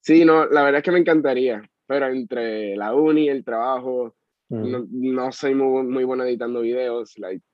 Sí, 0.00 0.24
no, 0.24 0.46
la 0.46 0.62
verdad 0.62 0.78
es 0.78 0.84
que 0.84 0.92
me 0.92 0.98
encantaría, 0.98 1.62
pero 1.86 2.06
entre 2.06 2.76
la 2.76 2.94
uni 2.94 3.28
el 3.28 3.44
trabajo, 3.44 4.14
no, 4.48 4.86
no, 4.90 5.32
soy 5.32 5.54
muy, 5.54 5.84
muy 5.84 6.04
bueno 6.04 6.24
editando 6.24 6.62
videos, 6.62 7.16
like, 7.18 7.44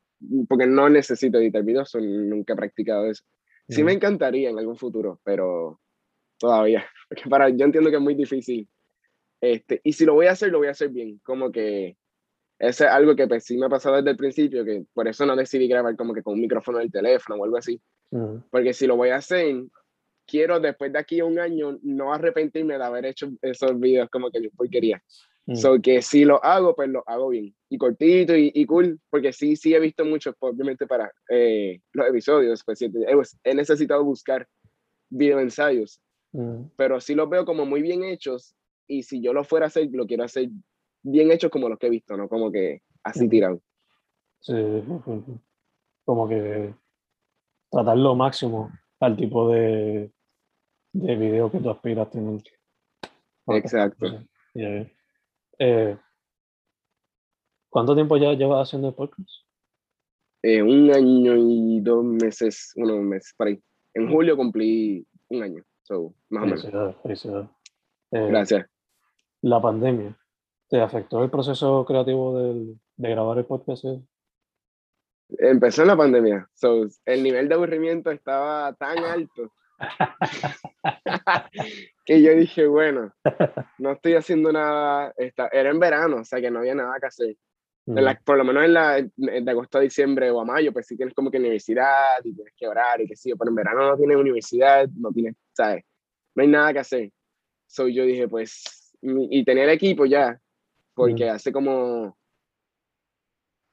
porque 0.49 0.67
no 0.67 0.89
necesito 0.89 1.39
editar 1.39 1.63
videos, 1.63 1.95
nunca 1.95 2.55
he 2.55 2.57
practicado 2.57 3.07
eso. 3.11 3.23
Sí 3.69 3.83
me 3.83 3.93
encantaría 3.93 4.49
en 4.49 4.59
algún 4.59 4.77
futuro, 4.77 5.21
pero 5.25 5.81
todavía, 6.39 6.87
porque 7.09 7.29
para, 7.29 7.49
yo 7.49 7.65
entiendo 7.65 7.91
que 7.91 7.97
es 7.97 8.03
muy 8.03 8.15
difícil. 8.15 8.69
Este, 9.41 9.81
y 9.85 9.93
si 9.93 10.07
lo 10.07 10.15
voy 10.15 10.27
a 10.27 10.33
hacer, 10.33 10.51
lo 10.51 10.59
voy 10.59 10.69
a 10.69 10.71
hacer 10.71 10.89
bien, 10.89 11.21
como 11.23 11.51
que 11.53 11.97
eso 12.59 12.85
es 12.85 12.91
algo 12.91 13.15
que 13.15 13.27
pues, 13.27 13.45
sí 13.45 13.59
me 13.59 13.67
ha 13.67 13.69
pasado 13.69 13.97
desde 13.97 14.11
el 14.11 14.17
principio, 14.17 14.65
que 14.65 14.85
por 14.95 15.07
eso 15.09 15.27
no 15.27 15.37
decidí 15.37 15.69
grabar 15.69 15.95
como 15.97 16.15
que 16.15 16.23
con 16.23 16.35
un 16.35 16.41
micrófono 16.41 16.79
del 16.79 16.91
teléfono 16.91 17.39
o 17.39 17.45
algo 17.45 17.59
así. 17.59 17.81
Porque 18.51 18.73
si 18.73 18.87
lo 18.87 18.97
voy 18.97 19.11
a 19.11 19.17
hacer, 19.17 19.65
quiero 20.27 20.61
después 20.61 20.93
de 20.93 20.99
aquí 20.99 21.21
a 21.21 21.25
un 21.25 21.39
año 21.39 21.79
no 21.83 22.13
arrepentirme 22.13 22.77
de 22.77 22.85
haber 22.85 23.07
hecho 23.07 23.31
esos 23.43 23.79
videos 23.79 24.09
como 24.11 24.31
que 24.31 24.43
yo 24.43 24.51
quería. 24.71 25.03
So 25.55 25.81
que 25.81 26.03
si 26.03 26.25
lo 26.25 26.45
hago, 26.45 26.75
pues 26.75 26.89
lo 26.89 27.05
hago 27.07 27.29
bien. 27.29 27.55
Y 27.69 27.79
cortito 27.79 28.35
y, 28.37 28.67
cool, 28.67 28.99
porque 29.09 29.33
sí, 29.33 29.55
sí 29.55 29.75
he 29.75 29.79
visto 29.79 30.05
muchos, 30.05 30.35
obviamente 30.41 30.89
para 30.89 31.13
eh, 31.31 31.81
los 31.93 32.09
episodios, 32.09 32.63
pues 32.65 32.83
he, 32.83 32.91
he, 33.45 33.55
necesitado 33.55 34.03
buscar 34.03 34.49
video 35.09 35.39
ensayos, 35.39 36.01
pero 36.77 37.01
sí 37.01 37.15
los 37.15 37.31
veo 37.31 37.45
como 37.45 37.65
muy 37.65 37.81
bien 37.81 38.03
hechos 38.03 38.57
y 38.89 39.05
si 39.05 39.21
yo 39.21 39.33
lo 39.33 39.45
fuera 39.45 39.67
a 39.67 39.69
hacer, 39.69 39.89
lo 39.93 40.07
quiero 40.07 40.25
hacer 40.25 40.49
bien 41.03 41.31
hechos 41.31 41.51
como 41.51 41.69
los 41.69 41.79
que 41.79 41.87
he 41.87 41.91
visto, 41.91 42.17
¿no? 42.17 42.29
Como 42.29 42.51
que 42.51 42.83
así 43.05 43.29
tirado. 43.29 43.61
Sí, 44.41 44.55
como 46.05 46.29
que 46.29 46.75
tratar 47.71 47.97
lo 47.99 48.17
máximo 48.17 48.71
al 49.01 49.17
tipo 49.17 49.49
de, 49.51 50.11
de 50.97 51.17
video 51.17 51.51
que 51.51 51.59
tú 51.59 51.71
aspiras 51.71 52.07
a 52.07 52.11
tener. 52.11 52.43
Exacto. 53.49 54.07
Eh, 55.59 55.99
¿Cuánto 57.69 57.95
tiempo 57.95 58.17
ya 58.17 58.33
llevas 58.33 58.67
haciendo 58.67 58.89
el 58.89 58.95
podcast? 58.95 59.31
Eh, 60.43 60.63
un 60.63 60.91
año 60.95 61.35
y 61.37 61.81
dos 61.81 62.05
meses, 62.05 62.73
unos 62.77 63.01
meses, 63.01 63.35
para 63.37 63.51
ahí. 63.51 63.63
En 63.95 64.11
julio 64.11 64.37
cumplí 64.37 65.07
un 65.29 65.43
año, 65.43 65.63
so, 65.83 66.15
más 66.31 66.43
o 66.43 66.47
menos. 66.47 66.65
Eh, 68.13 68.29
Gracias. 68.29 68.67
La 69.43 69.61
pandemia, 69.61 70.17
¿te 70.69 70.81
afectó 70.81 71.23
el 71.23 71.31
proceso 71.31 71.85
creativo 71.85 72.39
del, 72.39 72.79
de 72.97 73.11
grabar 73.11 73.39
el 73.39 73.45
podcast? 73.45 73.85
Empezó 75.39 75.83
en 75.83 75.89
la 75.89 75.97
pandemia, 75.97 76.49
so, 76.55 76.87
el 77.05 77.23
nivel 77.23 77.49
de 77.49 77.55
aburrimiento 77.55 78.11
estaba 78.11 78.73
tan 78.75 78.99
alto 78.99 79.53
que 82.05 82.23
yo 82.23 82.35
dije, 82.35 82.67
bueno, 82.67 83.13
no 83.79 83.93
estoy 83.93 84.15
haciendo 84.15 84.53
nada, 84.53 85.15
era 85.17 85.71
en 85.71 85.79
verano, 85.79 86.19
o 86.19 86.25
sea 86.25 86.41
que 86.41 86.51
no 86.51 86.61
había 86.61 86.75
nada 86.75 86.99
que 87.01 87.07
hacer. 87.07 87.37
Mm. 87.89 88.01
por 88.25 88.37
lo 88.37 88.43
menos 88.43 88.65
en 88.65 88.75
la 88.75 89.01
de 89.17 89.51
agosto 89.51 89.79
a 89.79 89.81
diciembre 89.81 90.29
o 90.33 90.41
a 90.41 90.45
mayo, 90.45 90.73
pues 90.73 90.89
sí 90.89 90.97
tienes 90.97 91.15
como 91.15 91.31
que 91.31 91.39
universidad 91.39 92.17
y 92.25 92.35
tienes 92.35 92.53
que 92.57 92.67
orar 92.67 93.01
y 93.01 93.07
que 93.07 93.15
sí, 93.15 93.33
pero 93.39 93.49
en 93.49 93.55
verano 93.55 93.91
no 93.91 93.97
tienes 93.97 94.17
universidad, 94.17 94.89
no 94.97 95.13
tienes, 95.13 95.37
¿sabes? 95.53 95.85
No 96.35 96.43
hay 96.43 96.49
nada 96.49 96.73
que 96.73 96.81
hacer. 96.81 97.13
So 97.69 97.87
yo 97.87 98.05
dije, 98.05 98.27
pues, 98.27 98.93
y 99.03 99.45
tenía 99.45 99.65
el 99.65 99.71
equipo 99.71 100.05
ya, 100.05 100.41
porque 100.95 101.27
mm. 101.27 101.35
hace 101.35 101.53
como 101.53 102.19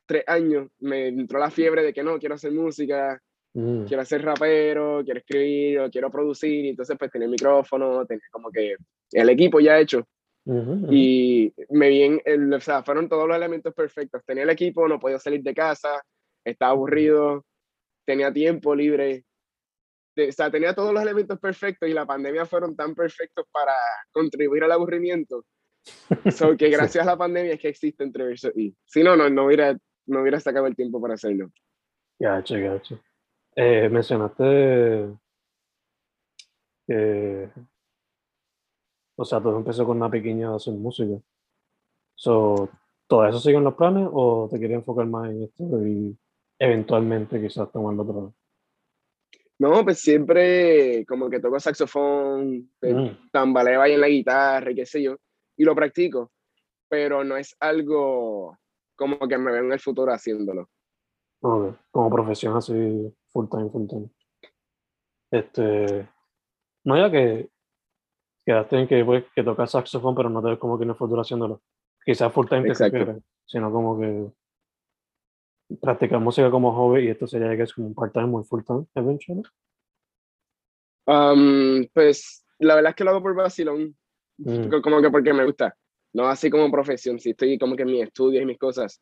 tres 0.06 0.24
años 0.28 0.70
me 0.80 1.08
entró 1.08 1.40
la 1.40 1.50
fiebre 1.50 1.82
de 1.82 1.94
que 1.94 2.04
no, 2.04 2.20
quiero 2.20 2.36
hacer 2.36 2.52
música, 2.52 3.20
Mm. 3.54 3.86
Quiero 3.86 4.04
ser 4.06 4.24
rapero, 4.24 5.02
quiero 5.04 5.20
escribir, 5.20 5.80
o 5.80 5.92
quiero 5.92 6.10
producir, 6.10 6.66
y 6.66 6.70
entonces 6.70 6.98
pues 6.98 7.12
tenía 7.12 7.26
el 7.26 7.32
micrófono, 7.32 8.06
tenía 8.06 8.24
como 8.32 8.50
que 8.50 8.76
el 9.12 9.30
equipo 9.30 9.60
ya 9.60 9.80
hecho. 9.80 10.08
Y 10.46 11.54
me 11.70 11.88
vi 11.88 12.20
el, 12.26 12.54
o 12.54 12.60
sea, 12.60 12.84
fueron 12.84 13.08
todos 13.08 13.28
los 13.28 13.38
elementos 13.38 13.74
perfectos. 13.74 14.22
Tenía 14.26 14.44
el 14.44 14.50
equipo, 14.50 14.88
no 14.88 15.00
podía 15.00 15.18
salir 15.18 15.42
de 15.42 15.54
casa, 15.54 16.04
estaba 16.44 16.74
aburrido, 16.74 17.46
tenía 18.06 18.32
tiempo 18.34 18.76
libre. 18.76 19.24
o 20.18 20.32
sea, 20.32 20.52
tenía 20.52 20.74
todos 20.74 20.94
los 20.94 21.02
elementos 21.02 21.40
perfectos 21.40 21.88
y 21.88 21.94
la 21.94 22.06
pandemia 22.06 22.46
fueron 22.46 22.76
tan 22.76 22.94
perfectos 22.94 23.46
para 23.52 23.74
contribuir 24.12 24.64
al 24.66 24.74
aburrimiento. 24.74 25.46
So 26.32 26.58
que 26.58 26.70
gracias 26.70 27.08
a 27.08 27.12
la 27.12 27.18
pandemia 27.18 27.54
es 27.54 27.60
que 27.60 27.70
existe 27.70 28.04
Entreverso 28.04 28.50
y 28.56 28.76
si 28.86 29.04
no, 29.04 29.16
no, 29.16 29.30
no 29.30 29.46
hubiera, 29.46 29.78
no 30.08 30.22
hubiera 30.22 30.40
sacado 30.40 30.68
el 30.68 30.76
tiempo 30.76 31.02
para 31.02 31.14
hacerlo. 31.14 31.52
Gacho, 32.20 32.56
gacho. 32.60 33.02
Eh, 33.56 33.90
mencionaste 33.90 35.10
que, 36.88 37.50
o 39.16 39.26
sea, 39.26 39.42
todo 39.42 39.58
empezó 39.58 39.86
con 39.86 39.98
una 39.98 40.10
pequeña 40.10 40.56
hacer 40.56 40.74
música. 40.74 41.22
So, 42.16 42.70
¿Todo 43.08 43.28
eso 43.28 43.40
sigue 43.40 43.58
en 43.58 43.64
los 43.64 43.76
planes 43.76 44.08
o 44.12 44.48
te 44.50 44.58
quieres 44.58 44.78
enfocar 44.78 45.06
más 45.06 45.30
en 45.30 45.44
esto 45.44 45.86
y 45.86 46.18
eventualmente 46.58 47.40
quizás 47.42 47.72
tomando 47.72 48.04
otro? 48.04 48.34
No, 49.60 49.84
pues 49.84 50.00
siempre 50.00 51.06
como 51.06 51.30
que 51.30 51.40
toco 51.40 51.60
saxofón, 51.60 52.72
pues, 52.80 52.96
mm. 52.96 53.30
tambaleo 53.32 53.82
ahí 53.82 53.94
en 53.94 54.02
la 54.02 54.08
guitarra 54.08 54.72
y 54.72 54.76
qué 54.76 54.86
sé 54.86 55.04
yo, 55.04 55.18
y 55.56 55.64
lo 55.64 55.76
practico, 55.76 56.32
pero 56.90 57.24
no 57.24 57.38
es 57.38 57.56
algo 57.60 58.58
como 58.96 59.20
que 59.28 59.38
me 59.38 59.52
veo 59.52 59.64
en 59.64 59.74
el 59.74 59.80
futuro 59.80 60.12
haciéndolo. 60.12 60.70
Como 61.40 62.10
profesión 62.10 62.56
así 62.58 63.14
full 63.34 63.48
time, 63.50 63.70
full 63.70 63.88
time. 63.88 64.10
Este, 65.32 66.08
no 66.86 66.98
ya 66.98 67.12
que 67.12 67.50
quedaste 68.46 68.80
en 68.80 68.88
que, 68.88 69.04
pues, 69.04 69.26
que 69.36 69.44
tocas 69.44 69.72
saxofón, 69.72 70.16
pero 70.16 70.30
no 70.30 70.42
te 70.42 70.50
ves 70.50 70.60
como 70.60 70.78
que 70.78 70.84
en 70.84 70.92
el 70.92 70.96
futuro 70.96 71.22
haciéndolo. 71.22 71.62
Quizás 72.06 72.32
full 72.32 72.48
time 72.48 72.72
te 72.72 73.22
sino 73.46 73.72
como 73.72 74.00
que 74.00 74.32
practicar 75.82 76.20
música 76.20 76.52
como 76.52 76.74
hobby 76.74 77.06
y 77.06 77.10
esto 77.10 77.28
sería 77.28 77.56
que 77.56 77.64
es 77.64 77.74
como 77.74 77.88
un 77.88 77.96
part-time 77.96 78.36
o 78.36 78.44
full 78.44 78.64
time 78.64 78.86
eventually. 78.96 79.44
Um, 81.06 81.86
pues 81.94 82.46
la 82.60 82.76
verdad 82.76 82.92
es 82.92 82.96
que 82.96 83.04
lo 83.04 83.12
hago 83.12 83.22
por 83.22 83.36
vacilón, 83.36 83.96
mm. 84.38 84.82
como 84.82 85.02
que 85.02 85.10
porque 85.10 85.34
me 85.34 85.46
gusta, 85.46 85.76
no 86.14 86.28
así 86.28 86.50
como 86.50 86.72
profesión, 86.72 87.20
si 87.20 87.32
estoy 87.32 87.58
como 87.58 87.76
que 87.76 87.84
en 87.84 87.90
mis 87.90 88.04
estudios 88.04 88.44
y 88.44 88.46
mis 88.46 88.60
cosas. 88.60 89.02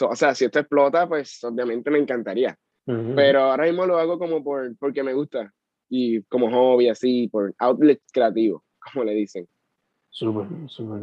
o 0.00 0.16
sea, 0.16 0.34
si 0.34 0.46
esto 0.46 0.58
explota, 0.58 1.08
pues 1.08 1.42
obviamente 1.44 1.90
me 1.90 1.98
encantaría. 1.98 2.56
Pero 2.86 3.40
ahora 3.40 3.64
mismo 3.64 3.84
lo 3.84 3.98
hago 3.98 4.16
como 4.18 4.44
por, 4.44 4.76
porque 4.78 5.02
me 5.02 5.12
gusta 5.12 5.52
y 5.88 6.22
como 6.24 6.50
hobby, 6.50 6.88
así, 6.88 7.28
por 7.28 7.54
outlet 7.58 8.00
creativo, 8.12 8.64
como 8.92 9.04
le 9.04 9.12
dicen. 9.12 9.48
Súper, 10.10 10.46
súper. 10.68 11.02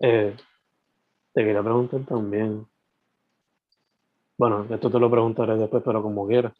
Eh, 0.00 0.34
te 1.32 1.44
quería 1.44 1.62
preguntar 1.62 2.00
también. 2.06 2.66
Bueno, 4.36 4.66
esto 4.68 4.90
te 4.90 4.98
lo 4.98 5.10
preguntaré 5.10 5.56
después, 5.56 5.82
pero 5.84 6.02
como 6.02 6.26
quieras. 6.26 6.52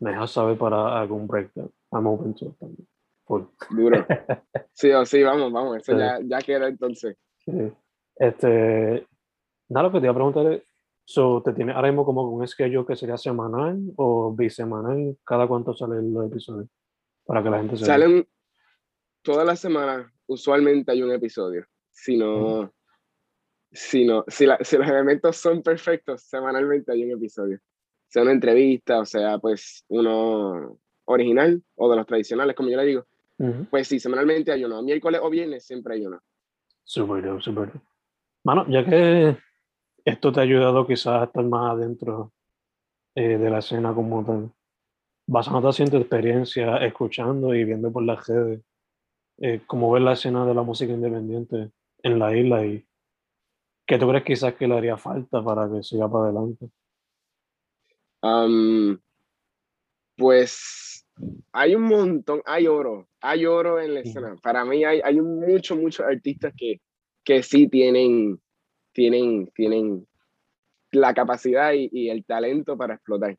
Me 0.00 0.10
dejas 0.10 0.32
saber 0.32 0.58
para 0.58 1.00
algún 1.00 1.26
breakdown. 1.26 1.70
I'm 1.92 2.06
open 2.06 2.34
to 2.34 2.54
también. 2.58 2.86
Duro. 3.70 4.06
Sí, 4.72 4.90
o 4.90 5.06
sí, 5.06 5.22
vamos, 5.22 5.52
vamos. 5.52 5.76
Eso 5.76 5.96
ya, 5.96 6.18
ya 6.20 6.38
queda 6.40 6.66
entonces. 6.66 7.16
Este, 8.16 9.06
nada, 9.68 9.86
lo 9.86 9.92
que 9.92 10.00
te 10.00 10.06
iba 10.06 10.10
a 10.10 10.14
preguntar 10.16 10.52
es, 10.52 10.62
So, 11.06 11.42
¿Te 11.42 11.52
tiene 11.52 11.72
ahora 11.72 11.88
mismo 11.88 12.04
como 12.04 12.22
un 12.22 12.46
schedule 12.48 12.86
que 12.86 12.96
sería 12.96 13.18
semanal 13.18 13.78
o 13.96 14.34
bisemanal? 14.34 15.16
¿Cada 15.24 15.46
cuánto 15.46 15.74
salen 15.74 16.12
los 16.14 16.26
episodios? 16.26 16.68
Para 17.26 17.42
que 17.42 17.50
la 17.50 17.58
gente 17.58 17.76
se 17.76 17.84
Salen 17.84 18.26
toda 19.22 19.44
la 19.44 19.54
semana, 19.54 20.10
usualmente 20.26 20.92
hay 20.92 21.02
un 21.02 21.12
episodio. 21.12 21.66
Si 21.90 22.16
no, 22.16 22.72
si, 23.70 24.06
no 24.06 24.24
si, 24.28 24.46
si, 24.62 24.78
los 24.78 24.88
elementos 24.88 25.36
son 25.36 25.62
perfectos, 25.62 26.22
semanalmente 26.22 26.92
hay 26.92 27.04
un 27.04 27.12
episodio. 27.12 27.58
Sea 28.08 28.22
una 28.22 28.32
entrevista, 28.32 29.00
o 29.00 29.04
sea, 29.04 29.38
pues 29.38 29.84
uno 29.88 30.78
original 31.04 31.62
o 31.76 31.90
de 31.90 31.96
los 31.96 32.06
tradicionales, 32.06 32.56
como 32.56 32.70
yo 32.70 32.78
le 32.78 32.86
digo. 32.86 33.06
Pues 33.68 33.88
sí, 33.88 33.98
semanalmente 33.98 34.52
hay 34.52 34.64
uno. 34.64 34.82
Miércoles 34.82 35.20
o 35.22 35.28
viernes 35.28 35.66
siempre 35.66 35.94
hay 35.94 36.06
uno. 36.06 36.20
Súper 36.84 37.42
súper. 37.42 37.72
Mano, 38.44 38.64
ya 38.68 38.84
que 38.84 39.36
esto 40.04 40.32
te 40.32 40.40
ha 40.40 40.42
ayudado 40.42 40.86
quizás 40.86 41.22
a 41.22 41.24
estar 41.24 41.44
más 41.44 41.72
adentro 41.72 42.32
eh, 43.14 43.38
de 43.38 43.50
la 43.50 43.58
escena 43.58 43.94
como 43.94 44.24
tal, 44.24 44.52
basándote 45.26 45.82
en 45.82 45.90
tu 45.90 45.96
experiencia, 45.96 46.76
escuchando 46.78 47.54
y 47.54 47.64
viendo 47.64 47.92
por 47.92 48.02
las 48.02 48.26
redes, 48.26 48.62
eh, 49.38 49.62
cómo 49.66 49.90
ves 49.92 50.02
la 50.02 50.12
escena 50.12 50.44
de 50.46 50.54
la 50.54 50.62
música 50.62 50.92
independiente 50.92 51.70
en 52.02 52.18
la 52.18 52.36
isla 52.36 52.66
y 52.66 52.86
qué 53.86 53.98
tú 53.98 54.08
crees 54.08 54.24
quizás 54.24 54.54
que 54.54 54.68
le 54.68 54.76
haría 54.76 54.96
falta 54.96 55.42
para 55.42 55.70
que 55.70 55.82
siga 55.82 56.10
para 56.10 56.24
adelante. 56.24 56.68
Am, 58.22 59.00
pues 60.16 61.06
hay 61.52 61.74
un 61.74 61.82
montón, 61.82 62.42
hay 62.44 62.66
oro, 62.66 63.08
hay 63.20 63.46
oro 63.46 63.80
en 63.80 63.94
la 63.94 64.00
escena. 64.00 64.36
Para 64.42 64.64
mí 64.64 64.84
hay, 64.84 65.00
hay 65.02 65.20
muchos, 65.20 65.78
muchos 65.78 66.06
artistas 66.06 66.52
que, 66.56 66.80
que 67.24 67.42
sí 67.42 67.68
tienen, 67.68 68.40
tienen, 68.94 69.48
tienen 69.48 70.06
la 70.92 71.12
capacidad 71.12 71.72
y, 71.74 71.90
y 71.92 72.08
el 72.08 72.24
talento 72.24 72.78
para 72.78 72.94
explotar. 72.94 73.36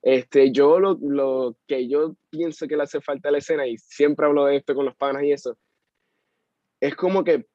Este, 0.00 0.52
yo 0.52 0.78
lo, 0.78 0.96
lo 1.00 1.56
que 1.66 1.88
yo 1.88 2.14
pienso 2.30 2.68
que 2.68 2.76
le 2.76 2.84
hace 2.84 3.00
falta 3.00 3.30
a 3.30 3.32
la 3.32 3.38
escena, 3.38 3.66
y 3.66 3.76
siempre 3.78 4.26
hablo 4.26 4.44
de 4.44 4.56
esto 4.56 4.74
con 4.74 4.84
los 4.84 4.94
panas 4.94 5.24
y 5.24 5.32
eso, 5.32 5.58
es 6.80 6.94
como 6.94 7.24
que, 7.24 7.46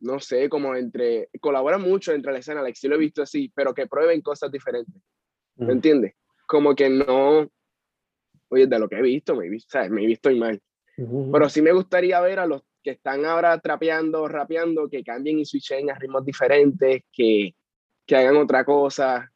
no 0.00 0.20
sé, 0.20 0.48
como 0.48 0.74
entre, 0.76 1.28
colaboran 1.40 1.82
mucho 1.82 2.12
entre 2.12 2.32
la 2.32 2.38
escena, 2.38 2.62
like, 2.62 2.78
sí 2.78 2.88
lo 2.88 2.94
he 2.94 2.98
visto 2.98 3.22
así, 3.22 3.52
pero 3.54 3.74
que 3.74 3.86
prueben 3.86 4.22
cosas 4.22 4.50
diferentes. 4.50 4.94
¿Me 5.56 5.72
entiendes? 5.72 6.14
Como 6.46 6.74
que 6.74 6.88
no, 6.90 7.48
oye, 8.48 8.66
de 8.66 8.78
lo 8.78 8.88
que 8.88 8.96
he 8.96 9.02
visto, 9.02 9.36
me 9.36 9.46
he 9.46 9.50
visto, 9.50 9.78
me 9.90 10.02
he 10.02 10.06
visto 10.06 10.30
mal. 10.32 10.60
Pero 10.96 11.48
sí 11.48 11.62
me 11.62 11.72
gustaría 11.72 12.20
ver 12.20 12.38
a 12.38 12.46
los 12.46 12.62
que 12.84 12.90
están 12.92 13.24
ahora 13.24 13.58
trapeando, 13.58 14.28
rapeando, 14.28 14.88
que 14.88 15.02
cambien 15.02 15.40
y 15.40 15.44
switchen 15.46 15.90
a 15.90 15.94
ritmos 15.94 16.24
diferentes, 16.24 17.02
que, 17.10 17.54
que 18.06 18.16
hagan 18.16 18.36
otra 18.36 18.64
cosa, 18.64 19.32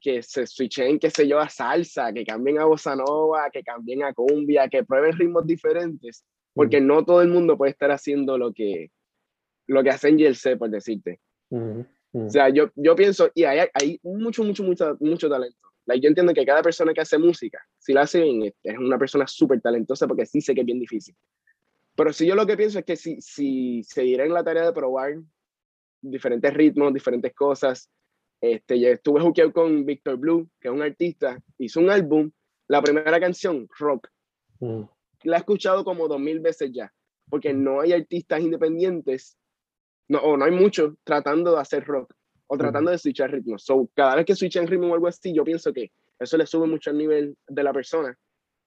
que 0.00 0.22
se 0.22 0.46
switchen, 0.46 0.98
qué 0.98 1.10
sé 1.10 1.28
yo, 1.28 1.38
a 1.38 1.48
salsa, 1.50 2.12
que 2.12 2.24
cambien 2.24 2.58
a 2.58 2.64
bossa 2.64 2.96
nova, 2.96 3.50
que 3.50 3.62
cambien 3.62 4.02
a 4.02 4.14
cumbia, 4.14 4.66
que 4.68 4.82
prueben 4.82 5.12
ritmos 5.12 5.46
diferentes, 5.46 6.24
porque 6.54 6.80
no 6.80 7.04
todo 7.04 7.20
el 7.20 7.28
mundo 7.28 7.56
puede 7.58 7.72
estar 7.72 7.90
haciendo 7.90 8.38
lo 8.38 8.52
que, 8.54 8.90
lo 9.66 9.82
que 9.82 9.90
hacen 9.90 10.16
GLC, 10.16 10.56
por 10.58 10.70
decirte. 10.70 11.20
O 12.26 12.30
sea, 12.30 12.48
yo, 12.48 12.70
yo 12.74 12.96
pienso, 12.96 13.30
y 13.34 13.44
hay, 13.44 13.68
hay 13.74 14.00
mucho, 14.02 14.42
mucho, 14.42 14.62
mucho, 14.64 14.96
mucho 15.00 15.28
talento. 15.28 15.58
Like, 15.86 16.02
yo 16.02 16.08
entiendo 16.08 16.32
que 16.32 16.46
cada 16.46 16.62
persona 16.62 16.94
que 16.94 17.02
hace 17.02 17.18
música, 17.18 17.62
si 17.78 17.92
la 17.92 18.02
hace 18.02 18.22
bien, 18.22 18.42
es- 18.44 18.54
es 18.62 18.78
una 18.78 18.98
persona 18.98 19.26
súper 19.26 19.60
talentosa 19.60 20.06
porque 20.08 20.24
sí 20.26 20.40
sé 20.40 20.54
que 20.54 20.60
es 20.60 20.66
bien 20.66 20.80
difícil. 20.80 21.14
Pero 22.00 22.14
si 22.14 22.26
yo 22.26 22.34
lo 22.34 22.46
que 22.46 22.56
pienso 22.56 22.78
es 22.78 22.86
que 22.86 22.96
si, 22.96 23.20
si 23.20 23.82
se 23.82 24.02
la 24.06 24.42
tarea 24.42 24.64
de 24.64 24.72
probar 24.72 25.18
diferentes 26.00 26.54
ritmos, 26.54 26.94
diferentes 26.94 27.34
cosas, 27.34 27.90
este, 28.40 28.80
yo 28.80 28.88
estuve 28.88 29.20
hookeado 29.20 29.52
con 29.52 29.84
Victor 29.84 30.16
Blue, 30.16 30.48
que 30.58 30.68
es 30.68 30.72
un 30.72 30.80
artista, 30.80 31.38
hizo 31.58 31.78
un 31.78 31.90
álbum, 31.90 32.30
la 32.68 32.80
primera 32.80 33.20
canción, 33.20 33.68
rock, 33.78 34.08
Ujú. 34.60 34.88
la 35.24 35.36
he 35.36 35.40
escuchado 35.40 35.84
como 35.84 36.08
dos 36.08 36.18
mil 36.18 36.40
veces 36.40 36.70
ya, 36.72 36.90
porque 37.28 37.52
no 37.52 37.82
hay 37.82 37.92
artistas 37.92 38.40
independientes, 38.40 39.36
no, 40.08 40.20
o 40.20 40.38
no 40.38 40.46
hay 40.46 40.52
muchos 40.52 40.94
tratando 41.04 41.52
de 41.52 41.60
hacer 41.60 41.84
rock 41.84 42.14
o 42.46 42.56
tratando 42.56 42.92
de 42.92 42.96
switchar 42.96 43.30
ritmos. 43.30 43.62
So, 43.62 43.90
cada 43.94 44.16
vez 44.16 44.24
que 44.24 44.34
switchan 44.34 44.68
ritmo 44.68 44.88
o 44.88 44.94
algo 44.94 45.06
así, 45.06 45.34
yo 45.34 45.44
pienso 45.44 45.70
que 45.70 45.92
eso 46.18 46.38
le 46.38 46.46
sube 46.46 46.66
mucho 46.66 46.92
el 46.92 46.96
nivel 46.96 47.36
de 47.46 47.62
la 47.62 47.74
persona 47.74 48.18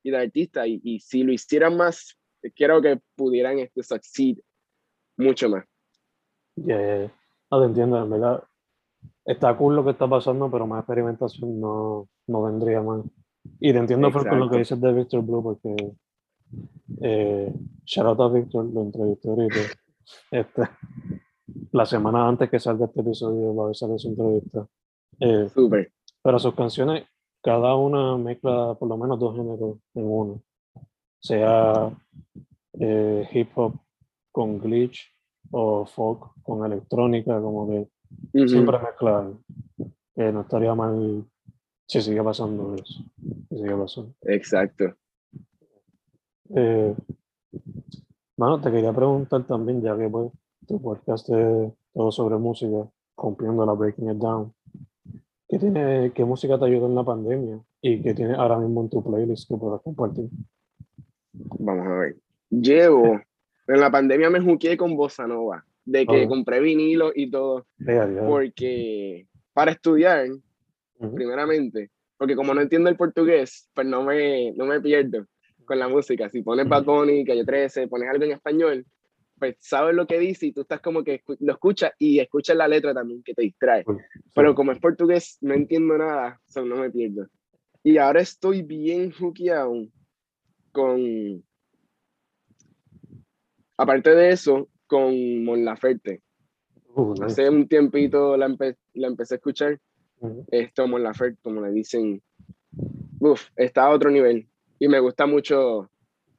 y 0.04 0.12
del 0.12 0.22
artista. 0.22 0.68
Y, 0.68 0.80
y 0.84 1.00
si 1.00 1.24
lo 1.24 1.34
hicieran 1.34 1.76
más, 1.76 2.16
creo 2.52 2.82
que 2.82 3.00
pudieran 3.16 3.60
este, 3.60 3.84
succeed 3.84 4.38
mucho 5.18 5.50
más. 5.50 5.66
Ya, 6.56 6.80
ya, 6.80 6.98
ya. 7.06 7.14
No 7.52 7.60
te 7.60 7.66
entiendo, 7.66 8.04
en 8.04 8.10
verdad. 8.10 8.44
Está 9.26 9.56
cool 9.56 9.76
lo 9.76 9.84
que 9.84 9.92
está 9.92 10.08
pasando, 10.08 10.50
pero 10.50 10.68
más 10.68 10.80
experimentación 10.80 11.60
no, 11.60 12.10
no 12.28 12.44
vendría 12.44 12.82
mal. 12.82 13.04
Y 13.60 13.72
te 13.72 13.80
entiendo 13.80 14.12
por 14.12 14.36
lo 14.36 14.50
que 14.50 14.58
dices 14.58 14.80
de 14.80 14.94
Victor 14.94 15.22
Blue, 15.22 15.44
porque 15.44 15.94
eh, 17.02 17.54
shout 17.86 18.08
out 18.08 18.20
a 18.22 18.28
Victor, 18.30 18.66
lo 18.66 18.82
entrevisté 18.82 19.30
ahorita. 19.30 19.60
Este, 20.32 20.64
la 21.72 21.86
semana 21.86 22.28
antes 22.28 22.50
que 22.50 22.60
salga 22.60 22.86
este 22.86 23.02
episodio 23.02 23.56
va 23.56 23.72
a 23.72 23.74
salir 23.74 24.00
su 24.00 24.10
entrevista. 24.10 24.68
Eh, 25.20 25.48
Súper. 25.54 25.92
pero 26.22 26.40
sus 26.40 26.56
canciones, 26.56 27.06
cada 27.42 27.76
una 27.76 28.18
mezcla 28.18 28.76
por 28.76 28.90
lo 28.90 28.98
menos 28.98 29.20
dos 29.20 29.36
géneros 29.36 29.78
en 29.94 30.06
uno. 30.06 30.42
Sea 31.24 31.90
eh, 32.80 33.30
hip 33.32 33.50
hop 33.56 33.76
con 34.32 34.60
glitch 34.60 35.10
o 35.52 35.86
folk 35.86 36.34
con 36.44 36.66
electrónica, 36.66 37.40
como 37.40 37.68
que 37.70 37.88
siempre 38.48 38.78
mezclar. 38.80 39.32
Que 40.16 40.32
no 40.32 40.42
estaría 40.42 40.76
mal 40.76 41.26
si 41.88 42.02
sigue 42.02 42.24
pasando 42.24 42.76
eso. 42.76 43.04
Si 43.50 43.58
sigue 43.58 43.76
pasando. 43.76 44.14
Exacto. 44.24 44.96
Eh, 46.56 46.96
bueno, 48.36 48.60
te 48.60 48.72
quería 48.72 48.92
preguntar 48.92 49.46
también, 49.48 49.82
ya 49.82 49.98
que 49.98 50.10
pues, 50.10 50.32
tu 50.68 50.82
podcast 50.82 51.30
es 51.30 51.72
todo 51.94 52.12
sobre 52.12 52.38
música, 52.38 52.90
rompiendo 53.16 53.66
la 53.66 53.74
Breaking 53.74 54.10
It 54.10 54.18
Down. 54.18 54.54
¿Qué, 55.48 55.60
tiene, 55.60 56.12
¿Qué 56.14 56.26
música 56.26 56.58
te 56.60 56.66
ayudó 56.66 56.88
en 56.88 56.96
la 56.96 57.04
pandemia? 57.04 57.64
¿Y 57.82 58.02
qué 58.02 58.14
tienes 58.14 58.38
ahora 58.38 58.58
mismo 58.58 58.82
en 58.82 58.90
tu 58.90 59.04
playlist 59.04 59.48
que 59.48 59.58
puedas 59.58 59.82
compartir? 59.82 60.30
Vamos 61.34 61.88
a 61.88 61.96
ver. 61.96 62.16
Llevo, 62.50 63.20
en 63.68 63.80
la 63.80 63.92
pandemia 63.92 64.30
me 64.30 64.42
juqué 64.42 64.78
con 64.78 64.96
Bossa 64.96 65.28
Nova, 65.28 65.66
de 65.86 66.06
que 66.06 66.20
Ajá. 66.20 66.28
compré 66.28 66.60
vinilo 66.60 67.12
y 67.14 67.30
todo, 67.30 67.66
porque 68.20 69.28
para 69.54 69.72
estudiar, 69.72 70.28
Ujú. 71.00 71.16
primeramente, 71.16 71.92
porque 72.18 72.36
como 72.36 72.54
no 72.54 72.62
entiendo 72.62 72.90
el 72.90 72.96
portugués, 72.96 73.70
pues 73.74 73.88
no 73.88 74.04
me, 74.04 74.52
no 74.54 74.66
me 74.66 74.80
pierdo 74.80 75.26
con 75.66 75.80
la 75.80 75.88
música. 75.88 76.30
Si 76.30 76.42
pones. 76.42 76.68
Bad 76.68 76.86
Bunny, 76.86 77.26
Calle 77.26 77.46
13, 77.46 77.88
pones 77.88 78.10
algo 78.10 78.24
en 78.26 78.32
español, 78.32 78.86
pues 79.40 79.56
sabes 79.60 79.96
lo 79.96 80.06
que 80.08 80.20
dice 80.20 80.48
y 80.48 80.52
tú 80.52 80.62
estás 80.62 80.80
como 80.80 81.04
que 81.04 81.22
lo 81.40 81.54
escuchas 81.54 81.92
y 81.98 82.20
escuchas 82.20 82.56
la 82.56 82.68
letra 82.68 82.94
también, 82.94 83.24
que 83.24 83.34
te 83.34 83.42
distrae. 83.42 83.84
Pero 84.36 84.56
como 84.56 84.72
es 84.72 84.80
portugués, 84.80 85.38
no 85.42 85.54
entiendo 85.54 85.98
nada, 85.98 86.40
so 86.48 86.64
no 86.66 86.78
me 86.78 86.90
pierdo. 86.90 87.28
Y 87.84 87.98
ahora 87.98 88.22
estoy 88.22 88.62
bien 88.62 89.12
hookeado 89.12 89.88
con, 90.74 91.42
aparte 93.78 94.14
de 94.14 94.30
eso, 94.32 94.68
con 94.88 95.44
Mon 95.44 95.64
Laferte. 95.64 96.22
Uh, 96.96 97.14
nice. 97.14 97.24
Hace 97.26 97.50
un 97.50 97.68
tiempito 97.68 98.36
la, 98.38 98.48
empe- 98.48 98.78
la 98.94 99.08
empecé 99.08 99.36
a 99.36 99.38
escuchar 99.38 99.80
Ujú. 100.20 100.46
esto 100.52 100.88
Mon 100.88 101.02
Laferte, 101.02 101.40
como 101.42 101.62
le 101.62 101.72
dicen, 101.72 102.22
uf, 103.20 103.50
está 103.56 103.84
a 103.86 103.90
otro 103.92 104.12
nivel. 104.12 104.48
Y 104.80 104.88
me 104.88 105.00
gusta 105.00 105.26
mucho 105.26 105.90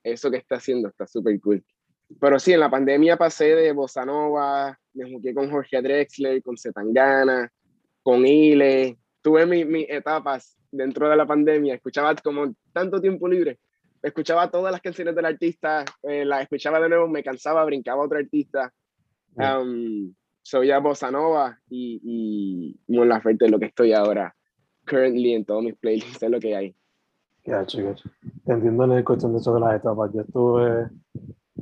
eso 0.02 0.30
que 0.30 0.36
está 0.36 0.56
haciendo, 0.56 0.88
está 0.88 1.06
súper 1.06 1.40
cool. 1.40 1.64
Pero 2.20 2.38
sí, 2.38 2.52
en 2.52 2.60
la 2.60 2.70
pandemia 2.70 3.16
pasé 3.16 3.54
de 3.54 3.72
Bossa 3.72 4.04
Nova, 4.04 4.78
me 4.92 5.10
jugué 5.10 5.34
con 5.34 5.50
Jorge 5.50 5.80
Drexler, 5.80 6.42
con 6.42 6.56
Zetangana, 6.56 7.50
con 8.02 8.26
Ile. 8.26 8.98
Tuve 9.22 9.46
mi- 9.46 9.64
mis 9.64 9.86
etapas 9.88 10.56
dentro 10.70 11.08
de 11.08 11.16
la 11.16 11.26
pandemia, 11.26 11.74
escuchaba 11.74 12.14
como 12.16 12.54
tanto 12.72 13.00
tiempo 13.00 13.26
libre. 13.26 13.58
Escuchaba 14.04 14.50
todas 14.50 14.70
las 14.70 14.82
canciones 14.82 15.14
del 15.14 15.24
artista, 15.24 15.82
eh, 16.02 16.26
las 16.26 16.42
escuchaba 16.42 16.78
de 16.78 16.90
nuevo, 16.90 17.08
me 17.08 17.22
cansaba, 17.22 17.64
brincaba 17.64 18.02
a 18.02 18.04
otro 18.04 18.18
artista. 18.18 18.70
Um, 19.34 20.14
soy 20.42 20.66
ya 20.66 20.78
Bossa 20.78 21.10
Nova 21.10 21.58
y, 21.70 22.76
y 22.86 22.94
Mon 22.94 23.08
Laferte 23.08 23.46
es 23.46 23.50
lo 23.50 23.58
que 23.58 23.64
estoy 23.64 23.94
ahora, 23.94 24.36
currently 24.84 25.32
en 25.32 25.46
todos 25.46 25.64
mis 25.64 25.74
playlists, 25.76 26.22
es 26.22 26.30
lo 26.30 26.38
que 26.38 26.54
hay. 26.54 26.76
Gacho, 27.44 27.82
gacho. 27.82 28.10
Entiendo 28.44 28.84
en 28.84 28.90
la 28.90 29.02
cuestión 29.02 29.32
de 29.32 29.38
eso 29.38 29.54
de 29.54 29.60
las 29.60 29.76
etapas. 29.76 30.12
Yo 30.12 30.20
estuve, 30.20 30.90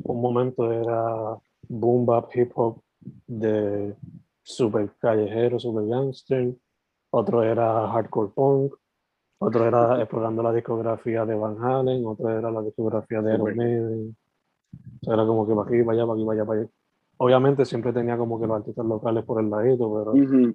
un 0.03 0.21
momento 0.21 0.73
era 0.73 1.37
boom 1.69 2.05
bap 2.05 2.29
hip 2.35 2.51
hop 2.57 2.83
de 3.29 3.95
super 4.43 4.91
callejero, 4.99 5.61
super 5.61 5.87
gangster. 5.87 6.53
Otro 7.11 7.45
era 7.45 7.87
hardcore 7.87 8.33
punk. 8.35 8.75
Otro 9.45 9.67
era 9.67 10.01
explorando 10.01 10.43
la 10.43 10.53
discografía 10.53 11.25
de 11.27 11.35
Van 11.35 11.57
Halen. 11.63 12.07
Otro 12.07 12.31
era 12.31 12.51
la 12.51 12.63
discografía 12.63 13.21
de. 13.21 13.39
Maiden. 13.39 14.17
O 15.01 15.05
sea, 15.05 15.15
era 15.15 15.27
como 15.27 15.47
que 15.47 15.55
para 15.55 15.69
aquí, 15.69 15.83
para 15.83 15.93
allá, 15.99 16.07
para 16.07 16.15
aquí, 16.15 16.25
para 16.25 16.35
allá, 16.41 16.47
para 16.47 16.61
allá. 16.61 16.71
Obviamente 17.19 17.65
siempre 17.65 17.93
tenía 17.93 18.17
como 18.17 18.41
que 18.41 18.47
los 18.47 18.57
artistas 18.57 18.87
locales 18.87 19.25
por 19.25 19.41
el 19.43 19.51
ladito, 19.51 19.93
pero 19.93 20.13
Ujú, 20.13 20.55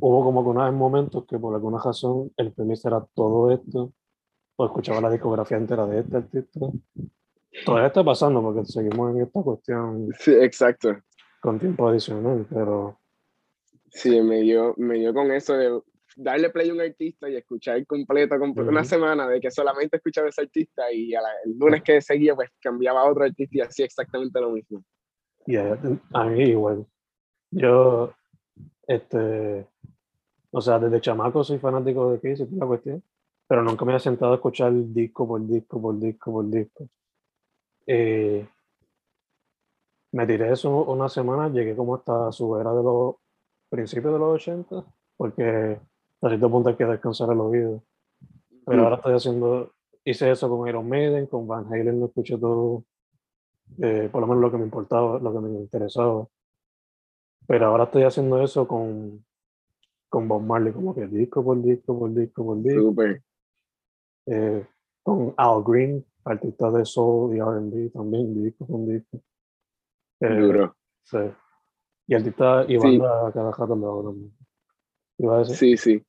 hubo 0.00 0.24
como 0.24 0.42
que 0.44 0.50
unos 0.50 0.72
momentos 0.74 1.24
que 1.26 1.38
por 1.38 1.54
alguna 1.54 1.78
razón 1.82 2.32
el 2.36 2.52
playlist 2.52 2.86
era 2.86 3.04
todo 3.14 3.50
esto, 3.50 3.92
o 4.56 4.66
escuchaba 4.66 5.00
la 5.00 5.10
discografía 5.10 5.56
entera 5.56 5.86
de 5.86 6.00
este 6.00 6.16
artista. 6.16 6.60
Todavía 7.64 7.86
está 7.88 8.04
pasando 8.04 8.42
porque 8.42 8.64
seguimos 8.64 9.14
en 9.14 9.22
esta 9.22 9.42
cuestión 9.42 10.08
Sí, 10.18 10.32
exacto. 10.34 10.96
con 11.40 11.58
tiempo 11.58 11.88
adicional, 11.88 12.46
pero 12.50 12.98
Sí, 13.90 14.20
me 14.20 14.40
dio, 14.40 14.74
me 14.76 14.94
dio 14.98 15.14
con 15.14 15.30
eso 15.30 15.54
de 15.54 15.80
darle 16.16 16.48
play 16.50 16.70
a 16.70 16.72
un 16.72 16.80
artista 16.80 17.28
y 17.28 17.36
escuchar 17.36 17.86
completo, 17.86 18.38
completo 18.38 18.70
una 18.70 18.84
semana 18.84 19.28
de 19.28 19.38
que 19.38 19.50
solamente 19.50 19.98
escuchaba 19.98 20.28
ese 20.28 20.40
artista 20.40 20.90
y 20.90 21.12
el 21.14 21.58
lunes 21.58 21.82
que 21.82 22.00
seguía 22.00 22.34
pues 22.34 22.50
cambiaba 22.58 23.02
a 23.02 23.10
otro 23.10 23.24
artista 23.24 23.58
y 23.58 23.60
hacía 23.60 23.84
exactamente 23.84 24.40
lo 24.40 24.50
mismo. 24.50 24.82
Y 25.46 25.56
a 25.56 26.24
mí 26.24 26.42
igual. 26.44 26.86
Yo, 27.50 28.12
este, 28.86 29.66
o 30.50 30.60
sea, 30.60 30.78
desde 30.78 31.00
chamaco 31.00 31.44
soy 31.44 31.58
fanático 31.58 32.10
de 32.10 32.20
Kiss 32.20 32.40
y 32.40 32.56
la 32.56 32.66
cuestión, 32.66 33.02
pero 33.46 33.62
nunca 33.62 33.84
me 33.84 33.94
he 33.94 34.00
sentado 34.00 34.32
a 34.32 34.36
escuchar 34.36 34.72
disco 34.72 35.28
por 35.28 35.46
disco, 35.46 35.80
por 35.80 35.98
disco, 35.98 36.32
por 36.32 36.50
disco. 36.50 36.88
Eh, 37.86 38.48
me 40.12 40.26
tiré 40.26 40.50
eso 40.50 40.70
una 40.84 41.08
semana, 41.08 41.50
llegué 41.50 41.76
como 41.76 41.94
hasta 41.94 42.32
su 42.32 42.58
era 42.58 42.72
de 42.72 42.82
los 42.82 43.16
principios 43.68 44.14
de 44.14 44.18
los 44.18 44.34
80, 44.34 44.84
porque 45.16 45.78
a 46.22 46.28
cierto 46.28 46.50
punto 46.50 46.68
hay 46.68 46.76
que 46.76 46.84
descansar 46.84 47.30
el 47.32 47.40
oído. 47.40 47.82
Pero 48.64 48.82
ahora 48.82 48.96
estoy 48.96 49.14
haciendo, 49.14 49.72
hice 50.04 50.30
eso 50.30 50.48
con 50.48 50.68
Iron 50.68 50.88
Maiden, 50.88 51.26
con 51.26 51.46
Van 51.46 51.66
Halen 51.72 52.00
lo 52.00 52.06
escuché 52.06 52.36
todo, 52.36 52.84
eh, 53.80 54.08
por 54.10 54.20
lo 54.22 54.26
menos 54.26 54.42
lo 54.42 54.50
que 54.50 54.58
me 54.58 54.64
importaba, 54.64 55.18
lo 55.18 55.32
que 55.32 55.38
me 55.40 55.48
interesaba. 55.50 56.26
Pero 57.46 57.66
ahora 57.66 57.84
estoy 57.84 58.02
haciendo 58.02 58.42
eso 58.42 58.66
con, 58.66 59.24
con 60.08 60.26
Bob 60.26 60.42
Marley, 60.42 60.72
como 60.72 60.94
que 60.94 61.06
disco 61.06 61.44
por 61.44 61.62
disco, 61.62 61.98
por 61.98 62.12
disco, 62.12 62.44
por 62.44 62.62
disco. 62.62 62.80
Super. 62.80 63.22
Eh, 64.26 64.66
con 65.02 65.32
Al 65.36 65.62
Green, 65.62 66.04
artista 66.24 66.70
de 66.72 66.84
soul 66.84 67.36
y 67.36 67.38
R&B 67.38 67.90
también, 67.90 68.42
disco 68.42 68.66
con 68.66 68.88
disco. 68.88 69.20
Eh, 70.20 70.40
Duro. 70.40 70.74
Sí. 71.04 71.18
Y 72.08 72.14
artista 72.14 72.64
y 72.66 72.76
banda 72.76 73.30
cada 73.32 73.52
rato 73.52 73.76
lo 73.76 73.86
hago 73.86 74.02
¿Iba 74.02 74.14
a 74.14 74.14
decir? 74.14 74.45
Sí, 75.44 75.76
sí. 75.76 76.02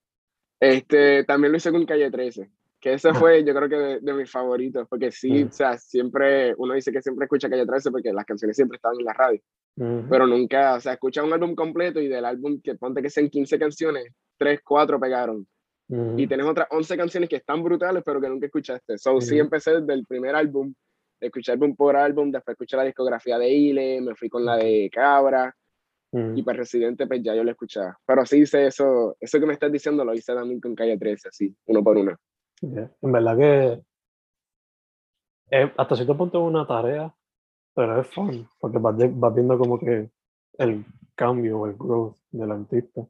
Este, 0.60 1.24
también 1.24 1.52
lo 1.52 1.58
hice 1.58 1.70
con 1.70 1.86
Calle 1.86 2.10
13, 2.10 2.50
que 2.80 2.94
ese 2.94 3.14
fue 3.14 3.44
yo 3.44 3.54
creo 3.54 3.68
que 3.68 4.04
de, 4.04 4.12
mis 4.12 4.30
favoritos, 4.30 4.88
porque 4.88 5.12
sí, 5.12 5.44
o 5.44 5.52
sea, 5.52 5.78
siempre, 5.78 6.54
uno 6.56 6.74
dice 6.74 6.90
que 6.90 7.00
siempre 7.00 7.24
escucha 7.24 7.48
Calle 7.48 7.64
13 7.64 7.90
porque 7.90 8.12
las 8.12 8.24
canciones 8.24 8.56
siempre 8.56 8.76
estaban 8.76 8.98
en 8.98 9.04
la 9.04 9.12
radio, 9.12 9.40
pero 9.76 10.26
nunca, 10.26 10.74
o 10.74 10.80
sea, 10.80 10.94
escucha 10.94 11.22
un 11.22 11.32
álbum 11.32 11.54
completo 11.54 12.00
y 12.00 12.08
del 12.08 12.24
álbum 12.24 12.60
que 12.60 12.74
ponte 12.74 13.02
que 13.02 13.10
sean 13.10 13.30
15 13.30 13.58
canciones, 13.58 14.12
3, 14.36 14.60
4 14.64 14.98
pegaron. 14.98 15.46
Y 15.90 16.26
tienes 16.26 16.44
otras 16.44 16.66
11 16.70 16.96
canciones 16.98 17.30
que 17.30 17.36
están 17.36 17.62
brutales, 17.62 18.02
pero 18.04 18.20
que 18.20 18.28
nunca 18.28 18.44
escuchaste. 18.44 18.98
So, 18.98 19.22
sí 19.22 19.38
empecé 19.38 19.80
desde 19.80 19.94
el 19.94 20.04
primer 20.04 20.34
álbum, 20.34 20.74
escuché 21.18 21.52
álbum 21.52 21.74
por 21.74 21.96
álbum, 21.96 22.30
después 22.30 22.54
escuché 22.54 22.76
la 22.76 22.84
discografía 22.84 23.38
de 23.38 23.48
Ile, 23.48 24.00
me 24.02 24.14
fui 24.14 24.28
con 24.28 24.44
la 24.44 24.56
de 24.56 24.90
Cabra, 24.92 25.54
y 26.12 26.42
para 26.42 26.58
Residente, 26.58 27.06
pues 27.06 27.22
ya 27.22 27.34
yo 27.34 27.44
lo 27.44 27.50
escuchaba. 27.50 27.98
Pero 28.06 28.24
sí 28.24 28.38
hice 28.38 28.66
eso, 28.66 29.16
eso 29.20 29.38
que 29.38 29.46
me 29.46 29.52
estás 29.52 29.70
diciendo 29.70 30.04
lo 30.04 30.14
hice 30.14 30.34
también 30.34 30.60
con 30.60 30.74
Calle 30.74 30.96
13, 30.96 31.28
así, 31.28 31.54
uno 31.66 31.84
por 31.84 31.96
uno. 31.96 32.16
En 32.62 33.12
verdad 33.12 33.36
que 33.36 33.82
hasta 35.76 35.96
cierto 35.96 36.16
punto 36.16 36.38
es 36.38 36.48
una 36.48 36.66
tarea, 36.66 37.14
pero 37.74 38.00
es 38.00 38.06
fun, 38.08 38.48
porque 38.58 38.78
vas, 38.78 38.96
vas, 39.18 39.34
viendo 39.34 39.58
como 39.58 39.78
que 39.78 40.10
el 40.58 40.84
cambio 41.14 41.60
o 41.60 41.66
el 41.66 41.74
growth 41.74 42.16
del 42.30 42.50
artista, 42.50 43.06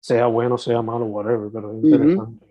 sea 0.00 0.26
bueno, 0.26 0.58
sea 0.58 0.82
malo, 0.82 1.06
whatever, 1.06 1.50
pero 1.52 1.72
es 1.72 1.84
interesante. 1.84 2.46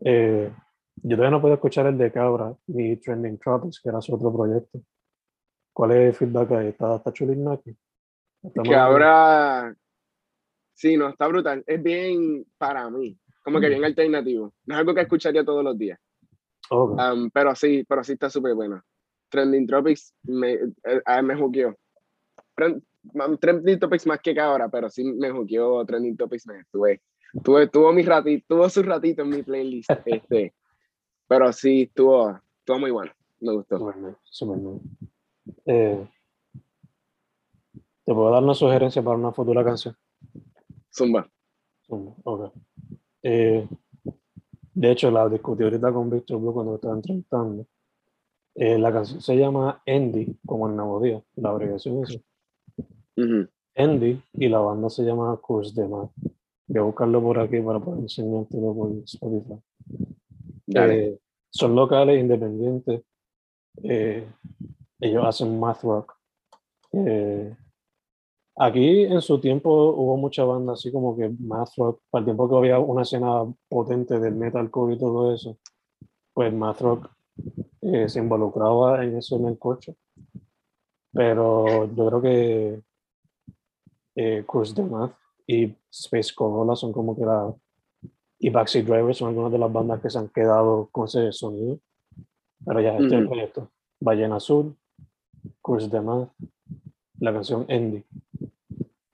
eh, 0.00 0.52
yo 0.96 1.16
todavía 1.16 1.30
no 1.30 1.40
puedo 1.40 1.54
escuchar 1.54 1.86
el 1.86 1.96
de 1.96 2.12
Cabra 2.12 2.54
ni 2.66 2.96
Trending 2.96 3.38
Tropics, 3.38 3.80
que 3.80 3.88
era 3.88 4.00
su 4.00 4.14
otro 4.14 4.32
proyecto. 4.32 4.80
¿Cuál 5.72 5.92
es 5.92 5.98
el 6.08 6.14
feedback 6.14 6.50
ahí? 6.52 6.66
¿Está, 6.68 6.96
está 6.96 7.12
chulín 7.12 7.48
aquí? 7.48 7.74
Que 8.64 8.74
ahora, 8.74 9.74
sí, 10.74 10.96
no, 10.96 11.08
está 11.08 11.26
brutal. 11.28 11.62
Es 11.66 11.82
bien 11.82 12.44
para 12.58 12.88
mí, 12.90 13.18
como 13.44 13.60
que 13.60 13.68
bien 13.68 13.84
alternativo. 13.84 14.52
No 14.66 14.74
es 14.74 14.80
algo 14.80 14.94
que 14.94 15.02
escucharía 15.02 15.44
todos 15.44 15.62
los 15.64 15.78
días. 15.78 15.98
Um, 16.70 17.30
pero 17.30 17.54
sí, 17.54 17.84
pero 17.86 18.02
sí 18.02 18.12
está 18.12 18.30
súper 18.30 18.54
bueno. 18.54 18.82
Trending 19.28 19.66
Tropics 19.66 20.14
me, 20.24 20.52
eh, 20.52 21.22
me 21.22 21.36
juqueó. 21.36 21.76
Trending 23.40 23.78
Topics 23.78 24.06
más 24.06 24.20
que 24.20 24.38
ahora, 24.38 24.68
pero 24.68 24.88
sí 24.88 25.04
me 25.04 25.30
juqueó 25.30 25.84
Trending 25.84 26.16
Topics. 26.16 26.46
Me 26.46 26.60
estuve, 26.60 27.02
tuve, 27.42 27.68
tuvo, 27.68 27.92
mi 27.92 28.02
ratito, 28.02 28.44
tuvo 28.48 28.68
su 28.68 28.82
ratito 28.82 29.22
en 29.22 29.28
mi 29.28 29.42
playlist. 29.42 29.90
este, 30.06 30.54
pero 31.26 31.52
sí, 31.52 31.82
estuvo, 31.82 32.38
estuvo 32.58 32.78
muy 32.78 32.90
bueno. 32.90 33.12
Me 33.40 33.52
gustó. 33.52 33.78
Bueno, 33.78 34.16
súper 34.24 34.58
bueno. 34.58 34.80
Eh, 35.66 36.08
¿Te 38.04 38.12
puedo 38.12 38.30
dar 38.30 38.42
una 38.42 38.54
sugerencia 38.54 39.02
para 39.02 39.16
una 39.16 39.32
futura 39.32 39.64
canción? 39.64 39.96
Zumba. 40.92 41.30
Zumba, 41.86 42.14
ok. 42.24 42.52
Eh, 43.22 43.68
de 44.74 44.90
hecho, 44.90 45.10
la 45.10 45.28
discutí 45.28 45.62
ahorita 45.62 45.92
con 45.92 46.10
Víctor 46.10 46.40
Blue 46.40 46.52
cuando 46.52 46.74
estaba 46.74 46.94
entrevistando. 46.94 47.66
Eh, 48.54 48.78
la 48.78 48.92
canción 48.92 49.20
se 49.20 49.36
llama 49.36 49.82
Andy, 49.86 50.36
como 50.44 50.68
el 50.68 50.76
nuevo 50.76 51.00
día, 51.00 51.22
la 51.36 51.50
abreviación 51.50 52.02
es 52.02 52.20
uh 53.16 53.46
Andy, 53.74 54.20
y 54.34 54.48
la 54.48 54.58
banda 54.58 54.90
se 54.90 55.02
llama 55.04 55.38
Curse 55.40 55.80
de 55.80 55.88
Mar. 55.88 56.08
Voy 56.66 56.78
a 56.78 56.82
buscarlo 56.82 57.22
por 57.22 57.38
aquí 57.38 57.60
para 57.60 57.78
poder 57.78 58.00
enseñártelo 58.00 58.74
por 58.74 58.92
Spotify. 59.04 59.60
Eh, 60.74 61.18
son 61.50 61.74
locales, 61.74 62.20
independientes. 62.20 63.02
ellos 63.82 65.24
hacen 65.24 65.60
math 65.60 65.82
rock. 65.82 66.14
Aquí 68.56 69.04
en 69.04 69.22
su 69.22 69.40
tiempo 69.40 69.70
hubo 69.70 70.16
mucha 70.16 70.44
banda 70.44 70.74
así 70.74 70.92
como 70.92 71.16
que 71.16 71.30
math 71.40 71.70
rock, 71.76 72.00
para 72.10 72.20
el 72.20 72.26
tiempo 72.26 72.48
que 72.48 72.56
había 72.56 72.78
una 72.78 73.02
escena 73.02 73.44
potente 73.68 74.18
del 74.20 74.34
metalcore 74.34 74.94
y 74.94 74.98
todo 74.98 75.34
eso, 75.34 75.56
pues 76.34 76.52
math 76.52 76.80
rock 76.80 77.10
eh, 77.80 78.08
se 78.08 78.18
involucraba 78.20 79.04
en 79.04 79.16
eso 79.16 79.36
en 79.36 79.46
el 79.46 79.58
coche. 79.58 79.96
Pero 81.12 81.86
yo 81.94 82.06
creo 82.06 82.22
que 82.22 82.82
eh, 84.16 84.44
Cruise 84.46 84.74
the 84.74 84.82
Math 84.82 85.14
y 85.46 85.74
Space 85.90 86.34
Corolla 86.34 86.76
son 86.76 86.92
como 86.92 87.16
que 87.16 87.24
la... 87.24 87.54
y 88.38 88.50
Backseat 88.50 88.86
Drivers 88.86 89.18
son 89.18 89.28
algunas 89.28 89.52
de 89.52 89.58
las 89.58 89.72
bandas 89.72 90.00
que 90.00 90.10
se 90.10 90.18
han 90.18 90.28
quedado 90.28 90.88
con 90.90 91.06
ese 91.06 91.32
sonido. 91.32 91.78
Pero 92.64 92.80
ya, 92.80 92.92
este 92.92 93.06
es 93.06 93.12
el 93.12 93.26
proyecto. 93.26 93.70
Ballena 94.00 94.36
Azul, 94.36 94.76
Cruise 95.60 95.90
the 95.90 96.00
Math, 96.00 96.30
la 97.18 97.32
canción 97.32 97.66
Andy. 97.68 98.04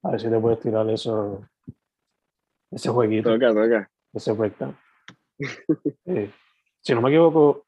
A 0.08 0.12
ver 0.12 0.20
si 0.22 0.30
te 0.30 0.40
puedes 0.40 0.58
tirar 0.60 0.88
eso, 0.88 1.46
ese 2.70 2.88
jueguito. 2.88 3.30
Toca, 3.30 3.48
toca. 3.48 3.90
Ese 4.14 4.32
breakdown. 4.32 4.74
eh, 6.06 6.32
si 6.80 6.94
no 6.94 7.02
me 7.02 7.10
equivoco, 7.10 7.66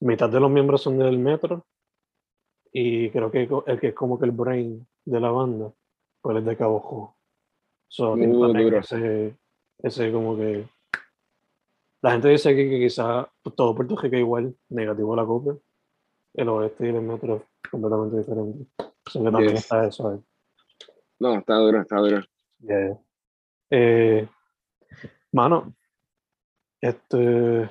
mitad 0.00 0.30
de 0.30 0.40
los 0.40 0.50
miembros 0.50 0.80
son 0.80 0.96
del 0.96 1.18
metro 1.18 1.66
y 2.72 3.10
creo 3.10 3.30
que 3.30 3.46
el 3.66 3.78
que 3.78 3.88
es 3.88 3.94
como 3.94 4.18
que 4.18 4.24
el 4.24 4.30
brain 4.30 4.88
de 5.04 5.20
la 5.20 5.30
banda, 5.30 5.70
pues 6.22 6.38
es 6.38 6.44
de 6.46 6.56
Cabo 6.56 7.14
So, 7.86 8.16
ese, 8.16 9.36
ese 9.82 10.12
como 10.12 10.34
que 10.34 10.66
la 12.00 12.12
gente 12.12 12.28
dice 12.28 12.56
que, 12.56 12.70
que 12.70 12.78
quizás 12.78 13.26
todo 13.54 13.74
Puerto 13.74 13.96
Rico 13.96 14.16
es 14.16 14.22
igual, 14.22 14.56
negativo 14.70 15.12
a 15.12 15.16
la 15.16 15.26
copia. 15.26 15.58
El 16.32 16.48
oeste 16.48 16.86
y 16.86 16.88
el 16.88 17.02
metro 17.02 17.48
completamente 17.70 18.16
diferente. 18.16 18.64
que 18.78 19.30
también 19.30 19.56
está 19.56 19.86
eso 19.86 20.08
ahí. 20.08 20.24
No, 21.20 21.38
está 21.38 21.54
duro, 21.56 21.82
está 21.82 21.96
duro. 21.98 22.22
Eh, 23.70 24.26
mano, 25.32 25.76
este, 26.80 27.70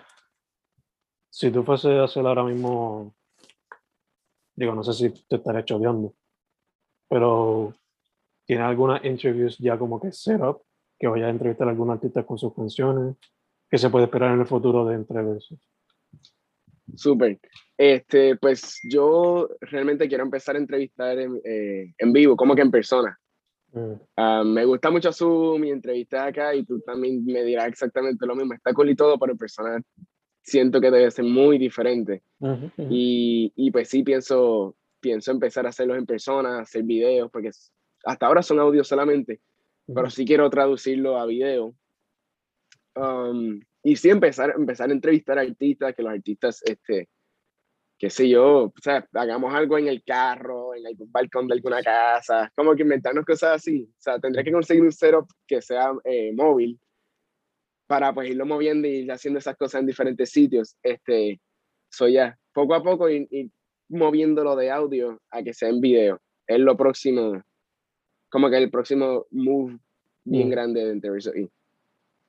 si 1.30 1.52
tú 1.52 1.64
fuese 1.64 1.98
a 1.98 2.04
hacer 2.04 2.26
ahora 2.26 2.44
mismo, 2.44 3.16
digo, 4.56 4.76
no 4.76 4.84
sé 4.84 4.94
si 4.94 5.10
te 5.28 5.38
estaré 5.38 5.66
chodeando, 5.66 6.14
pero 7.10 7.74
¿tienes 8.46 8.66
algunas 8.66 9.04
interviews 9.04 9.58
ya 9.58 9.80
como 9.80 10.00
que 10.00 10.12
setup? 10.12 10.62
Que 11.00 11.08
vaya 11.08 11.26
a 11.26 11.30
entrevistar 11.32 11.68
a 11.68 11.72
algún 11.72 11.90
artista 11.90 12.24
con 12.24 12.38
sus 12.38 12.54
canciones, 12.54 13.16
que 13.68 13.78
se 13.80 13.90
puede 13.90 14.06
esperar 14.06 14.34
en 14.34 14.42
el 14.42 14.48
futuro 14.48 14.86
de 14.86 14.96
entreversos. 14.96 15.60
Súper. 16.96 17.40
Este, 17.76 18.36
pues 18.36 18.80
yo 18.90 19.50
realmente 19.62 20.08
quiero 20.08 20.24
empezar 20.24 20.56
a 20.56 20.60
entrevistar 20.60 21.18
en, 21.18 21.42
eh, 21.44 21.94
en 21.98 22.14
vivo, 22.14 22.36
como 22.36 22.54
que 22.54 22.62
en 22.62 22.72
persona. 22.72 23.19
Ah, 24.16 24.44
me 24.46 24.66
gusta 24.66 24.90
mucho 24.90 25.12
su 25.12 25.58
mi 25.60 25.70
entrevista 25.70 26.26
acá 26.26 26.56
y 26.56 26.64
tú 26.64 26.80
también 26.82 27.24
me 27.26 27.44
dirás 27.44 27.68
exactamente 27.68 28.26
lo 28.26 28.36
mismo. 28.36 28.54
Está 28.54 28.74
cool 28.74 28.90
y 28.90 28.96
todo, 28.96 29.18
pero 29.20 29.36
personal 29.36 29.84
siento 30.42 30.82
que 30.82 30.92
debe 30.92 31.12
ser 31.12 31.26
muy 31.26 31.58
diferente. 31.58 32.24
Y, 32.78 33.54
y, 33.56 33.72
pues 33.72 33.90
sí, 33.90 34.04
pienso, 34.04 34.76
pienso 35.00 35.32
empezar 35.32 35.66
a 35.66 35.70
hacerlos 35.70 35.98
en 35.98 36.06
persona, 36.06 36.60
hacer 36.60 36.84
videos, 36.84 37.30
porque 37.32 37.52
hasta 38.06 38.26
ahora 38.26 38.42
son 38.42 38.60
audio 38.60 38.84
solamente, 38.84 39.40
pero 39.86 40.10
sí 40.10 40.26
quiero 40.26 40.50
traducirlo 40.50 41.18
a 41.18 41.26
video. 41.26 41.74
Um, 42.96 43.62
y 43.84 43.96
sí 43.96 44.10
empezar, 44.10 44.54
empezar 44.58 44.90
a 44.90 44.94
entrevistar 44.94 45.38
a 45.38 45.42
artistas, 45.42 45.96
que 45.96 46.04
los 46.04 46.12
artistas, 46.12 46.62
este, 46.64 47.08
qué 48.00 48.10
sé 48.10 48.30
yo, 48.30 48.64
o 48.66 48.74
sea, 48.82 49.06
hagamos 49.14 49.54
algo 49.54 49.78
en 49.78 49.90
el 49.90 50.02
carro, 50.04 50.74
en 50.74 50.88
algún 50.88 51.12
balcón 51.12 51.48
de 51.48 51.56
alguna 51.56 51.84
casa, 51.84 52.50
como 52.56 52.74
que 52.74 52.84
inventarnos 52.84 53.26
cosas 53.26 53.58
así. 53.58 53.84
O 53.84 54.02
sea, 54.02 54.18
tendría 54.20 54.44
que 54.44 54.54
conseguir 54.54 54.84
un 54.84 54.92
setup 54.94 55.28
que 55.46 55.62
sea 55.62 55.92
eh, 56.06 56.32
móvil 56.34 56.80
para 57.88 58.14
pues 58.14 58.30
irlo 58.30 58.46
moviendo 58.46 58.88
y 58.88 59.02
ir 59.02 59.12
haciendo 59.12 59.40
esas 59.40 59.58
cosas 59.58 59.82
en 59.82 59.88
diferentes 59.88 60.30
sitios. 60.30 60.78
Este, 60.82 61.42
soy 61.92 62.14
ya, 62.14 62.38
poco 62.54 62.74
a 62.74 62.82
poco 62.82 63.10
y, 63.10 63.28
y 63.30 63.52
moviéndolo 63.90 64.56
de 64.56 64.72
audio 64.72 65.20
a 65.30 65.44
que 65.44 65.54
sea 65.54 65.68
en 65.68 65.82
video. 65.82 66.22
Es 66.48 66.60
lo 66.60 66.78
próximo, 66.78 67.44
como 68.30 68.50
que 68.50 68.58
el 68.58 68.72
próximo 68.72 69.26
move 69.32 69.78
bien 70.24 70.48
Mm. 70.48 70.52
grande 70.52 70.86
de 70.86 70.94
Interverso 70.94 71.34
E. 71.34 71.50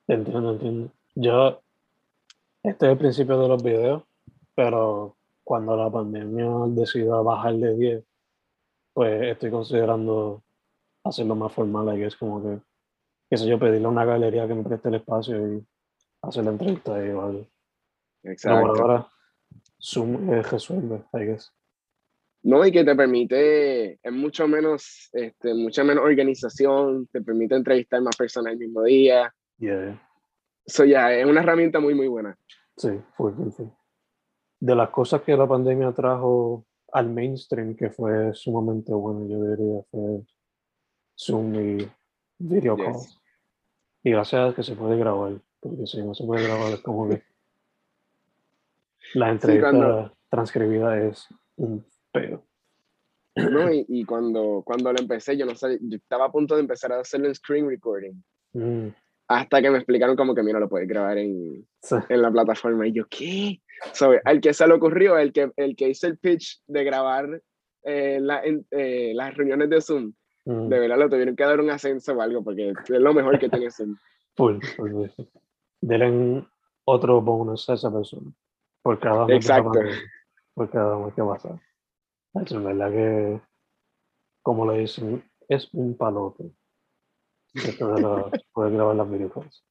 Entiendo, 0.07 0.51
entiendo. 0.51 0.91
Yo, 1.15 1.61
este 2.63 2.85
es 2.87 2.91
el 2.91 2.97
principio 2.97 3.39
de 3.39 3.47
los 3.47 3.63
videos, 3.63 4.03
pero 4.55 5.15
cuando 5.43 5.75
la 5.75 5.89
pandemia 5.89 6.49
decida 6.67 7.21
bajar 7.21 7.55
de 7.55 7.75
10, 7.75 8.03
pues 8.93 9.21
estoy 9.23 9.51
considerando 9.51 10.43
hacerlo 11.03 11.35
más 11.35 11.51
formal, 11.53 11.97
y 11.97 12.03
es 12.03 12.15
como 12.15 12.41
que, 12.43 12.61
qué 13.29 13.37
sé 13.37 13.47
yo, 13.47 13.57
pedirle 13.59 13.85
a 13.85 13.89
una 13.89 14.05
galería 14.05 14.47
que 14.47 14.53
me 14.53 14.63
preste 14.63 14.89
el 14.89 14.95
espacio 14.95 15.55
y 15.55 15.65
hacer 16.21 16.43
la 16.43 16.51
entrevista 16.51 16.95
ahí 16.95 17.09
o 17.09 17.21
algo. 17.21 17.47
Pero 18.21 18.23
por 18.23 18.31
Exacto. 18.31 18.81
ahora, 18.81 19.07
Zoom 19.81 20.33
eh, 20.33 20.41
resuelve, 20.43 21.03
I 21.13 21.25
guess. 21.25 21.51
No, 22.43 22.65
y 22.65 22.71
que 22.71 22.83
te 22.83 22.95
permite, 22.95 23.99
es 24.01 24.11
mucho 24.11 24.47
menos, 24.47 25.09
este, 25.13 25.53
mucha 25.53 25.83
menos 25.83 26.03
organización, 26.03 27.07
te 27.07 27.21
permite 27.21 27.55
entrevistar 27.55 28.01
más 28.01 28.15
personas 28.15 28.53
el 28.53 28.59
mismo 28.59 28.83
día. 28.83 29.33
Yeah. 29.57 30.01
Eso 30.65 30.85
ya 30.85 31.13
es 31.13 31.25
una 31.25 31.41
herramienta 31.41 31.79
muy, 31.79 31.93
muy 31.93 32.07
buena. 32.07 32.35
Sí, 32.77 32.89
full, 33.15 33.33
full, 33.33 33.51
full. 33.51 33.67
De 34.61 34.75
las 34.75 34.89
cosas 34.91 35.21
que 35.23 35.35
la 35.35 35.47
pandemia 35.47 35.91
trajo 35.91 36.65
al 36.93 37.09
mainstream, 37.09 37.75
que 37.75 37.89
fue 37.89 38.33
sumamente 38.33 38.93
bueno, 38.93 39.27
yo 39.27 39.43
diría, 39.43 39.81
fue 39.91 40.21
Zoom 41.17 41.55
y 41.55 41.91
video 42.37 42.77
Yes. 42.77 42.85
calls. 42.85 43.21
Y 44.03 44.11
gracias 44.11 44.51
a 44.51 44.55
que 44.55 44.63
se 44.63 44.75
puede 44.75 44.97
grabar, 44.97 45.33
porque 45.59 45.85
si 45.87 46.01
no 46.03 46.13
se 46.13 46.23
puede 46.25 46.43
grabar 46.47 46.73
es 46.73 46.79
como 46.81 47.09
que 47.09 47.21
la 49.15 49.29
entrevista 49.31 49.71
cuando- 49.71 50.11
transcribida 50.29 50.97
es 51.07 51.27
un 51.57 51.85
peo. 52.11 52.43
¿no? 53.35 53.71
Y, 53.73 53.85
y 53.89 54.05
cuando, 54.05 54.61
cuando 54.65 54.91
lo 54.93 54.99
empecé, 54.99 55.35
yo 55.37 55.45
no 55.45 55.55
sé, 55.55 55.77
yo 55.81 55.97
estaba 55.97 56.25
a 56.25 56.31
punto 56.31 56.55
de 56.55 56.61
empezar 56.61 56.91
a 56.93 56.99
hacerlo 57.01 57.27
en 57.27 57.35
screen 57.35 57.67
recording, 57.67 58.23
Mm, 58.53 58.89
hasta 59.39 59.61
que 59.61 59.69
me 59.71 59.77
explicaron 59.77 60.15
como 60.15 60.33
que, 60.35 60.43
mira, 60.43 60.59
lo 60.59 60.69
puedes 60.69 60.87
grabar 60.87 61.17
en, 61.17 61.67
sí, 61.81 61.95
en 62.09 62.21
la 62.21 62.31
plataforma. 62.31 62.87
Y 62.87 62.93
yo, 62.93 63.05
¿qué? 63.09 63.61
So, 63.93 64.11
al 64.25 64.41
que 64.41 64.53
se 64.53 64.67
le 64.67 64.73
ocurrió, 64.73 65.17
el 65.17 65.31
que, 65.33 65.51
el 65.55 65.75
que 65.75 65.89
hizo 65.89 66.07
el 66.07 66.17
pitch 66.17 66.61
de 66.67 66.83
grabar 66.83 67.41
eh, 67.83 68.19
la- 68.21 68.43
en- 68.43 68.65
eh, 68.71 69.11
las 69.15 69.35
reuniones 69.35 69.69
de 69.69 69.81
Zoom, 69.81 70.13
mm, 70.45 70.67
de 70.69 70.79
verdad 70.79 70.97
lo 70.99 71.09
tuvieron 71.09 71.35
que 71.35 71.43
dar 71.43 71.59
un 71.59 71.69
ascenso 71.71 72.13
o 72.13 72.21
algo, 72.21 72.43
porque 72.43 72.69
es 72.69 72.89
lo 72.89 73.13
mejor 73.13 73.39
que 73.39 73.49
tiene 73.49 73.71
Zoom. 73.71 73.95
full, 74.35 74.59
full, 74.75 74.91
full. 75.15 75.25
Denle 75.81 76.45
otro 76.85 77.21
bonus 77.21 77.69
a 77.69 77.73
esa 77.73 77.91
persona. 77.91 78.31
Por 78.83 78.99
cada 78.99 79.25
Exacto. 79.33 79.71
pandemia, 79.71 79.99
Por 80.53 80.69
cada 80.69 80.97
mes 80.99 81.13
que 81.15 81.23
pasa. 81.23 81.59
En 82.33 82.63
verdad 82.63 82.91
que, 82.91 83.41
como 84.43 84.71
le 84.71 84.79
dicen, 84.79 85.23
es 85.47 85.69
un 85.73 85.97
palote. 85.97 86.51
Esto 87.53 87.93
de 87.93 88.01
la- 88.01 88.31
poder 88.53 88.73
grabar 88.73 88.95
las 88.95 89.09
videocalls. 89.11 89.63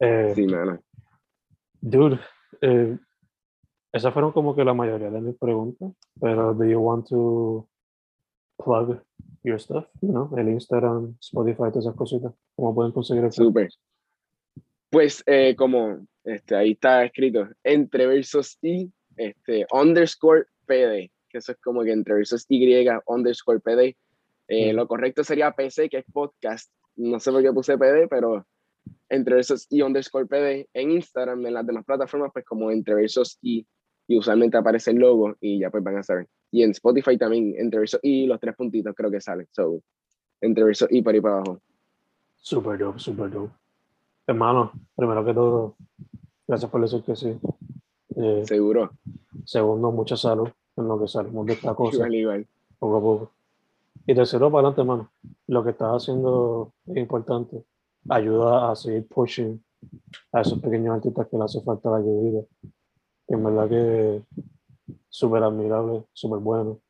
Eh, 0.00 0.32
Sí, 0.34 0.46
mano. 0.46 0.80
Dude, 1.80 2.18
eh, 2.60 2.96
esas 3.92 4.12
fueron 4.12 4.32
como 4.32 4.54
que 4.56 4.64
la 4.64 4.74
mayoría 4.74 5.10
de 5.10 5.20
mis 5.20 5.36
preguntas, 5.36 5.92
pero 6.20 6.54
do 6.54 6.64
you 6.64 6.78
want 6.80 7.06
to 7.08 7.68
plug 8.56 9.00
your 9.42 9.60
stuff? 9.60 9.86
You 10.00 10.08
know, 10.10 10.30
el 10.38 10.48
Instagram, 10.48 11.16
Spotify, 11.20 11.64
todas 11.70 11.84
esas 11.86 11.94
cositas. 11.96 12.32
¿Cómo 12.56 12.74
pueden 12.74 12.92
conseguir 12.92 13.24
el 13.24 13.32
Súper. 13.32 13.70
Pues 14.90 15.22
eh, 15.26 15.54
como 15.56 16.06
este, 16.24 16.56
ahí 16.56 16.72
está 16.72 17.04
escrito, 17.04 17.48
entre 17.62 18.06
versos 18.06 18.56
y 18.62 18.90
este, 19.16 19.66
underscore 19.72 20.46
PD, 20.66 21.10
que 21.28 21.38
eso 21.38 21.52
es 21.52 21.58
como 21.60 21.82
que 21.82 21.92
entre 21.92 22.14
versos 22.14 22.46
Y 22.48 22.86
underscore 23.06 23.60
PD. 23.60 23.96
Eh, 24.48 24.72
Mm. 24.72 24.76
Lo 24.76 24.86
correcto 24.88 25.24
sería 25.24 25.50
PC, 25.52 25.88
que 25.88 25.98
es 25.98 26.04
podcast. 26.12 26.70
No 26.96 27.18
sé 27.20 27.30
por 27.32 27.42
qué 27.42 27.52
puse 27.52 27.76
PD, 27.78 28.08
pero 28.08 28.46
entre 29.08 29.36
versos 29.36 29.66
y 29.70 29.82
underscore 29.82 30.26
PD 30.26 30.68
en 30.72 30.90
Instagram, 30.92 31.44
en 31.46 31.54
las 31.54 31.66
demás 31.66 31.84
plataformas, 31.84 32.30
pues 32.32 32.44
como 32.44 32.70
entre 32.70 32.94
versos 32.94 33.38
y, 33.42 33.66
y 34.06 34.18
usualmente 34.18 34.56
aparece 34.56 34.90
el 34.90 34.98
logo 34.98 35.34
y 35.40 35.58
ya 35.60 35.70
pues 35.70 35.82
van 35.82 35.98
a 35.98 36.02
saber. 36.02 36.28
Y 36.50 36.62
en 36.62 36.70
Spotify 36.70 37.16
también, 37.18 37.54
entre 37.58 37.80
versos 37.80 38.00
y 38.02 38.26
los 38.26 38.38
tres 38.40 38.54
puntitos 38.56 38.94
creo 38.94 39.10
que 39.10 39.20
salen. 39.20 39.46
So, 39.50 39.80
entre 40.40 40.64
versos 40.64 40.88
y 40.90 41.02
por 41.02 41.14
ahí 41.14 41.20
para 41.20 41.36
abajo. 41.36 41.60
Super 42.36 42.78
dope, 42.78 42.98
super 42.98 43.30
dope. 43.30 43.52
Hermano, 44.26 44.72
primero 44.94 45.24
que 45.24 45.34
todo, 45.34 45.76
gracias 46.46 46.70
por 46.70 46.80
decir 46.80 47.02
que 47.02 47.16
sí. 47.16 47.36
Eh, 48.16 48.42
Seguro. 48.46 48.90
segundo, 49.44 49.90
mucha 49.90 50.16
salud 50.16 50.48
en 50.76 50.88
lo 50.88 51.00
que 51.00 51.08
salimos 51.08 51.46
de 51.46 51.54
esta 51.54 51.74
cosa, 51.74 51.96
Igual, 51.96 52.14
igual. 52.14 52.46
poco 52.78 52.96
a 52.96 53.00
poco. 53.00 53.32
Y 54.06 54.14
tercero, 54.14 54.50
para 54.50 54.68
adelante, 54.68 54.80
hermano. 54.82 55.10
Lo 55.46 55.64
que 55.64 55.70
estás 55.70 55.88
haciendo 55.90 56.72
es 56.86 56.96
importante. 56.96 57.64
Ayuda 58.08 58.70
a 58.70 58.76
seguir 58.76 59.06
pushing 59.08 59.62
a 60.32 60.40
esos 60.40 60.60
pequeños 60.60 60.96
artistas 60.96 61.26
que 61.28 61.36
le 61.36 61.44
hace 61.44 61.60
falta 61.62 61.90
la 61.90 61.96
ayuda. 61.98 62.44
En 63.28 63.44
verdad 63.44 63.68
que 63.68 64.22
súper 65.08 65.42
admirable, 65.42 66.04
súper 66.12 66.38
bueno. 66.40 66.80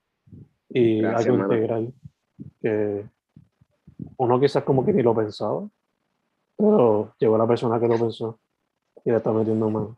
Y 0.69 1.01
Gracias, 1.01 1.27
algo 1.27 1.35
hermano. 1.37 1.55
integral 1.55 1.93
que 2.61 3.07
uno 4.17 4.41
quizás 4.41 4.65
como 4.65 4.85
que 4.85 4.93
ni 4.93 5.03
lo 5.03 5.15
pensaba, 5.15 5.69
pero 6.57 7.15
llegó 7.19 7.39
la 7.39 7.47
persona 7.47 7.79
que 7.79 7.89
lo 7.89 7.99
pensó 7.99 8.41
y 9.05 9.11
le 9.11 9.17
está 9.17 9.33
metiendo 9.33 9.71
mano. 9.71 9.97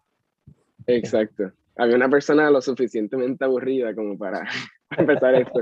Exacto. 0.86 1.52
Había 1.76 1.96
una 1.96 2.08
persona 2.08 2.50
lo 2.50 2.60
suficientemente 2.60 3.44
aburrida 3.44 3.94
como 3.94 4.16
para 4.18 4.46
empezar 4.98 5.34
esto. 5.34 5.60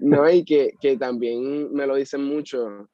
No, 0.00 0.30
y 0.30 0.44
que, 0.44 0.74
que 0.80 0.96
también 0.96 1.72
me 1.72 1.86
lo 1.86 1.96
dicen 1.96 2.24
mucho, 2.24 2.88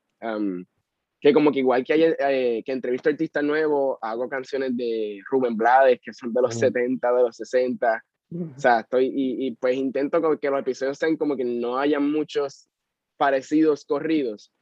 que 1.21 1.33
como 1.33 1.53
que 1.53 1.61
igual 1.61 1.85
que, 1.85 1.93
hay, 1.93 2.03
eh, 2.19 2.63
que 2.65 2.73
entrevisto 2.73 3.09
artistas 3.09 3.43
nuevos, 3.43 3.99
hago 4.03 4.29
canciones 4.29 4.77
de 4.77 5.21
Rubén 5.31 5.57
Blades, 5.57 6.01
que 6.03 6.13
son 6.13 6.33
de 6.33 6.43
los 6.43 6.55
Mm. 6.55 6.59
70, 6.59 7.13
de 7.13 7.23
los 7.23 7.37
60, 7.37 8.05
o 8.33 8.59
sea, 8.59 8.81
estoy, 8.81 9.07
y, 9.07 9.47
y 9.47 9.51
pues 9.53 9.77
intento 9.77 10.21
que 10.39 10.51
los 10.51 10.61
episodios 10.61 10.99
sean 10.99 11.17
como 11.17 11.37
que 11.37 11.45
no 11.45 11.79
haya 11.79 12.01
muchos 12.01 12.69
parecidos 13.17 13.85
corridos, 13.85 14.53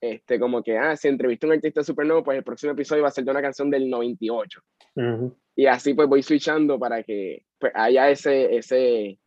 este, 0.00 0.38
como 0.38 0.62
que, 0.62 0.76
ah, 0.76 0.96
si 0.96 1.08
entrevisto 1.08 1.46
a 1.46 1.48
un 1.48 1.54
artista 1.54 1.82
súper 1.82 2.06
nuevo, 2.06 2.22
pues 2.22 2.38
el 2.38 2.44
próximo 2.44 2.72
episodio 2.72 3.02
va 3.02 3.08
a 3.08 3.12
ser 3.12 3.24
de 3.24 3.30
una 3.30 3.42
canción 3.42 3.70
del 3.70 3.88
98. 3.88 4.60
mm, 4.96 5.26
Y 5.56 5.66
así 5.66 5.94
pues 5.94 6.08
voy 6.08 6.22
switchando 6.22 6.78
para 6.78 7.02
que 7.02 7.46
pues, 7.58 7.72
haya 7.74 8.10
ese, 8.10 8.56
ese, 8.56 9.18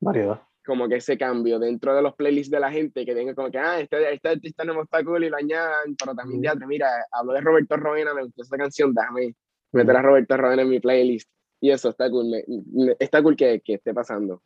variedad. 0.00 0.42
Como 0.66 0.88
que 0.88 0.96
ese 0.96 1.16
cambio 1.16 1.58
dentro 1.58 1.94
de 1.94 2.02
los 2.02 2.14
playlists 2.14 2.50
de 2.50 2.60
la 2.60 2.70
gente, 2.70 3.06
que 3.06 3.14
tenga 3.14 3.34
como 3.34 3.50
que, 3.50 3.58
ah, 3.58 3.80
este, 3.80 4.12
este 4.14 4.28
artista 4.28 4.64
no 4.64 4.74
me 4.74 4.82
está 4.82 5.02
cool 5.04 5.24
y 5.24 5.28
lo 5.30 5.36
añadan, 5.36 5.94
pero 5.98 6.14
también, 6.14 6.40
Mm. 6.40 6.42
teatro, 6.42 6.66
mira, 6.66 6.88
hablo 7.12 7.32
de 7.32 7.40
Roberto 7.40 7.76
Roena, 7.76 8.12
me 8.14 8.24
gustó 8.24 8.42
esa 8.42 8.56
canción, 8.56 8.92
déjame 8.94 9.34
meter 9.72 9.96
a 9.96 10.02
Roberto 10.02 10.36
Roena 10.36 10.62
en 10.62 10.68
mi 10.68 10.80
playlist. 10.80 11.30
Y 11.60 11.70
eso 11.70 11.88
está 11.90 12.10
cool, 12.10 12.26
me- 12.28 12.44
me- 12.72 12.96
está 12.98 13.22
cool 13.22 13.36
que, 13.36 13.60
que 13.60 13.74
esté 13.74 13.94
pasando. 13.94 14.42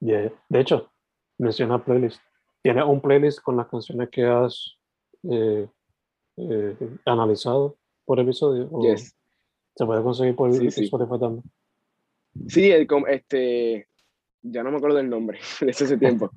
Yeah. 0.00 0.32
De 0.48 0.60
hecho, 0.60 0.90
menciona 1.38 1.84
playlist. 1.84 2.20
¿Tienes 2.62 2.84
un 2.84 3.00
playlist 3.00 3.40
con 3.40 3.56
las 3.56 3.66
canciones 3.68 4.08
que 4.10 4.24
has 4.24 4.78
eh, 5.30 5.66
eh, 6.36 6.76
analizado 7.04 7.76
por 8.04 8.18
episodio? 8.20 8.68
¿O 8.72 8.82
Yes. 8.82 9.14
¿Se 9.76 9.84
puede 9.84 10.02
conseguir 10.02 10.36
por 10.36 10.52
Sí, 10.52 10.70
sí. 10.70 10.84
Spotify 10.84 11.18
también? 11.20 11.42
Sí, 12.48 12.70
el, 12.70 12.86
este, 13.08 13.88
ya 14.44 14.62
no 14.62 14.70
me 14.70 14.76
acuerdo 14.76 14.98
del 14.98 15.08
nombre, 15.08 15.38
de 15.60 15.70
ese 15.70 15.96
tiempo, 15.96 16.30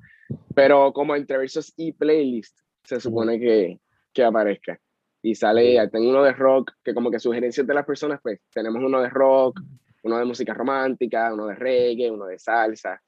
pero 0.54 0.92
como 0.92 1.14
entre 1.14 1.38
versos 1.38 1.72
y 1.76 1.92
playlist 1.92 2.58
se 2.82 3.00
supone 3.00 3.38
que, 3.38 3.80
que 4.12 4.24
aparezca. 4.24 4.80
Y 5.20 5.34
sale, 5.34 5.86
tengo 5.88 6.08
uno 6.08 6.22
de 6.22 6.32
rock, 6.32 6.72
que 6.82 6.94
como 6.94 7.10
que 7.10 7.18
sugerencias 7.18 7.66
de 7.66 7.74
las 7.74 7.84
personas, 7.84 8.20
pues 8.22 8.40
tenemos 8.52 8.82
uno 8.82 9.00
de 9.00 9.10
rock, 9.10 9.60
uno 10.04 10.18
de 10.18 10.24
música 10.24 10.54
romántica, 10.54 11.34
uno 11.34 11.46
de 11.46 11.56
reggae, 11.56 12.10
uno 12.10 12.26
de 12.26 12.38
salsa, 12.38 13.00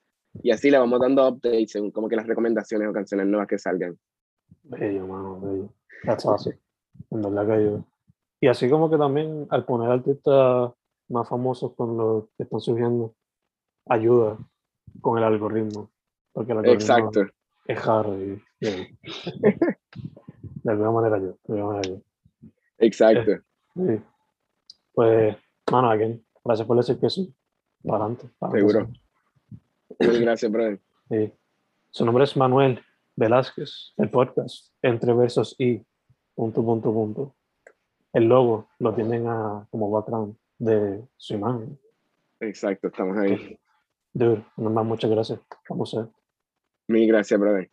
y 0.42 0.50
así 0.50 0.70
le 0.70 0.78
vamos 0.78 1.00
dando 1.00 1.26
updates 1.26 1.72
según 1.72 1.90
como 1.92 2.08
que 2.08 2.16
las 2.16 2.26
recomendaciones 2.26 2.88
o 2.88 2.92
canciones 2.92 3.26
nuevas 3.26 3.48
que 3.48 3.58
salgan. 3.58 3.98
Bello, 4.64 5.06
mano, 5.06 5.40
bello. 5.40 5.72
That's 6.04 6.26
awesome. 6.26 6.58
En 7.10 7.22
verdad 7.22 7.46
que 7.46 7.52
ayuda. 7.52 7.84
Y 8.40 8.48
así 8.48 8.68
como 8.68 8.90
que 8.90 8.98
también 8.98 9.46
al 9.50 9.64
poner 9.64 9.90
artistas 9.90 10.72
más 11.08 11.28
famosos 11.28 11.74
con 11.74 11.96
los 11.96 12.24
que 12.36 12.42
están 12.44 12.60
surgiendo, 12.60 13.14
ayuda 13.86 14.38
con 15.00 15.18
el 15.18 15.24
algoritmo. 15.24 15.90
Porque 16.32 16.52
el 16.52 16.58
algoritmo 16.58 16.80
Exacto. 16.80 17.26
Es 17.66 17.86
Harry. 17.86 18.42
De, 18.60 20.72
alguna 20.72 20.90
manera 20.90 21.18
yo. 21.18 21.36
De 21.44 21.60
alguna. 21.60 21.80
Exacto. 22.78 23.42
Sí. 23.74 24.02
Pues, 24.92 25.36
mano, 25.70 25.90
again, 25.90 26.24
gracias 26.44 26.66
por 26.66 26.76
decir 26.76 26.98
que 26.98 27.08
sí. 27.08 27.32
Para 27.82 28.04
adelante. 28.04 28.28
Seguro. 28.52 28.88
Sí. 29.98 30.20
Gracias, 30.20 30.50
brother. 30.50 30.80
Su 31.90 32.04
nombre 32.04 32.24
es 32.24 32.36
Manuel 32.36 32.80
Velázquez, 33.16 33.92
el 33.96 34.10
podcast 34.10 34.72
Entre 34.80 35.12
Versos 35.12 35.56
y 35.58 35.82
punto, 36.34 36.64
punto, 36.64 36.92
punto. 36.92 37.34
El 38.12 38.24
logo 38.24 38.68
lo 38.78 38.94
tienen 38.94 39.26
a, 39.26 39.66
como 39.70 39.90
background 39.90 40.36
de 40.58 41.02
su 41.16 41.34
imagen. 41.34 41.78
Exacto, 42.40 42.88
estamos 42.88 43.16
ahí. 43.18 43.58
Dude, 44.12 44.44
nomás 44.56 44.84
muchas 44.84 45.10
gracias. 45.10 45.40
Vamos 45.68 45.94
a 45.94 46.00
ver. 46.02 46.10
Mil 46.88 47.06
gracias, 47.08 47.38
brother. 47.38 47.70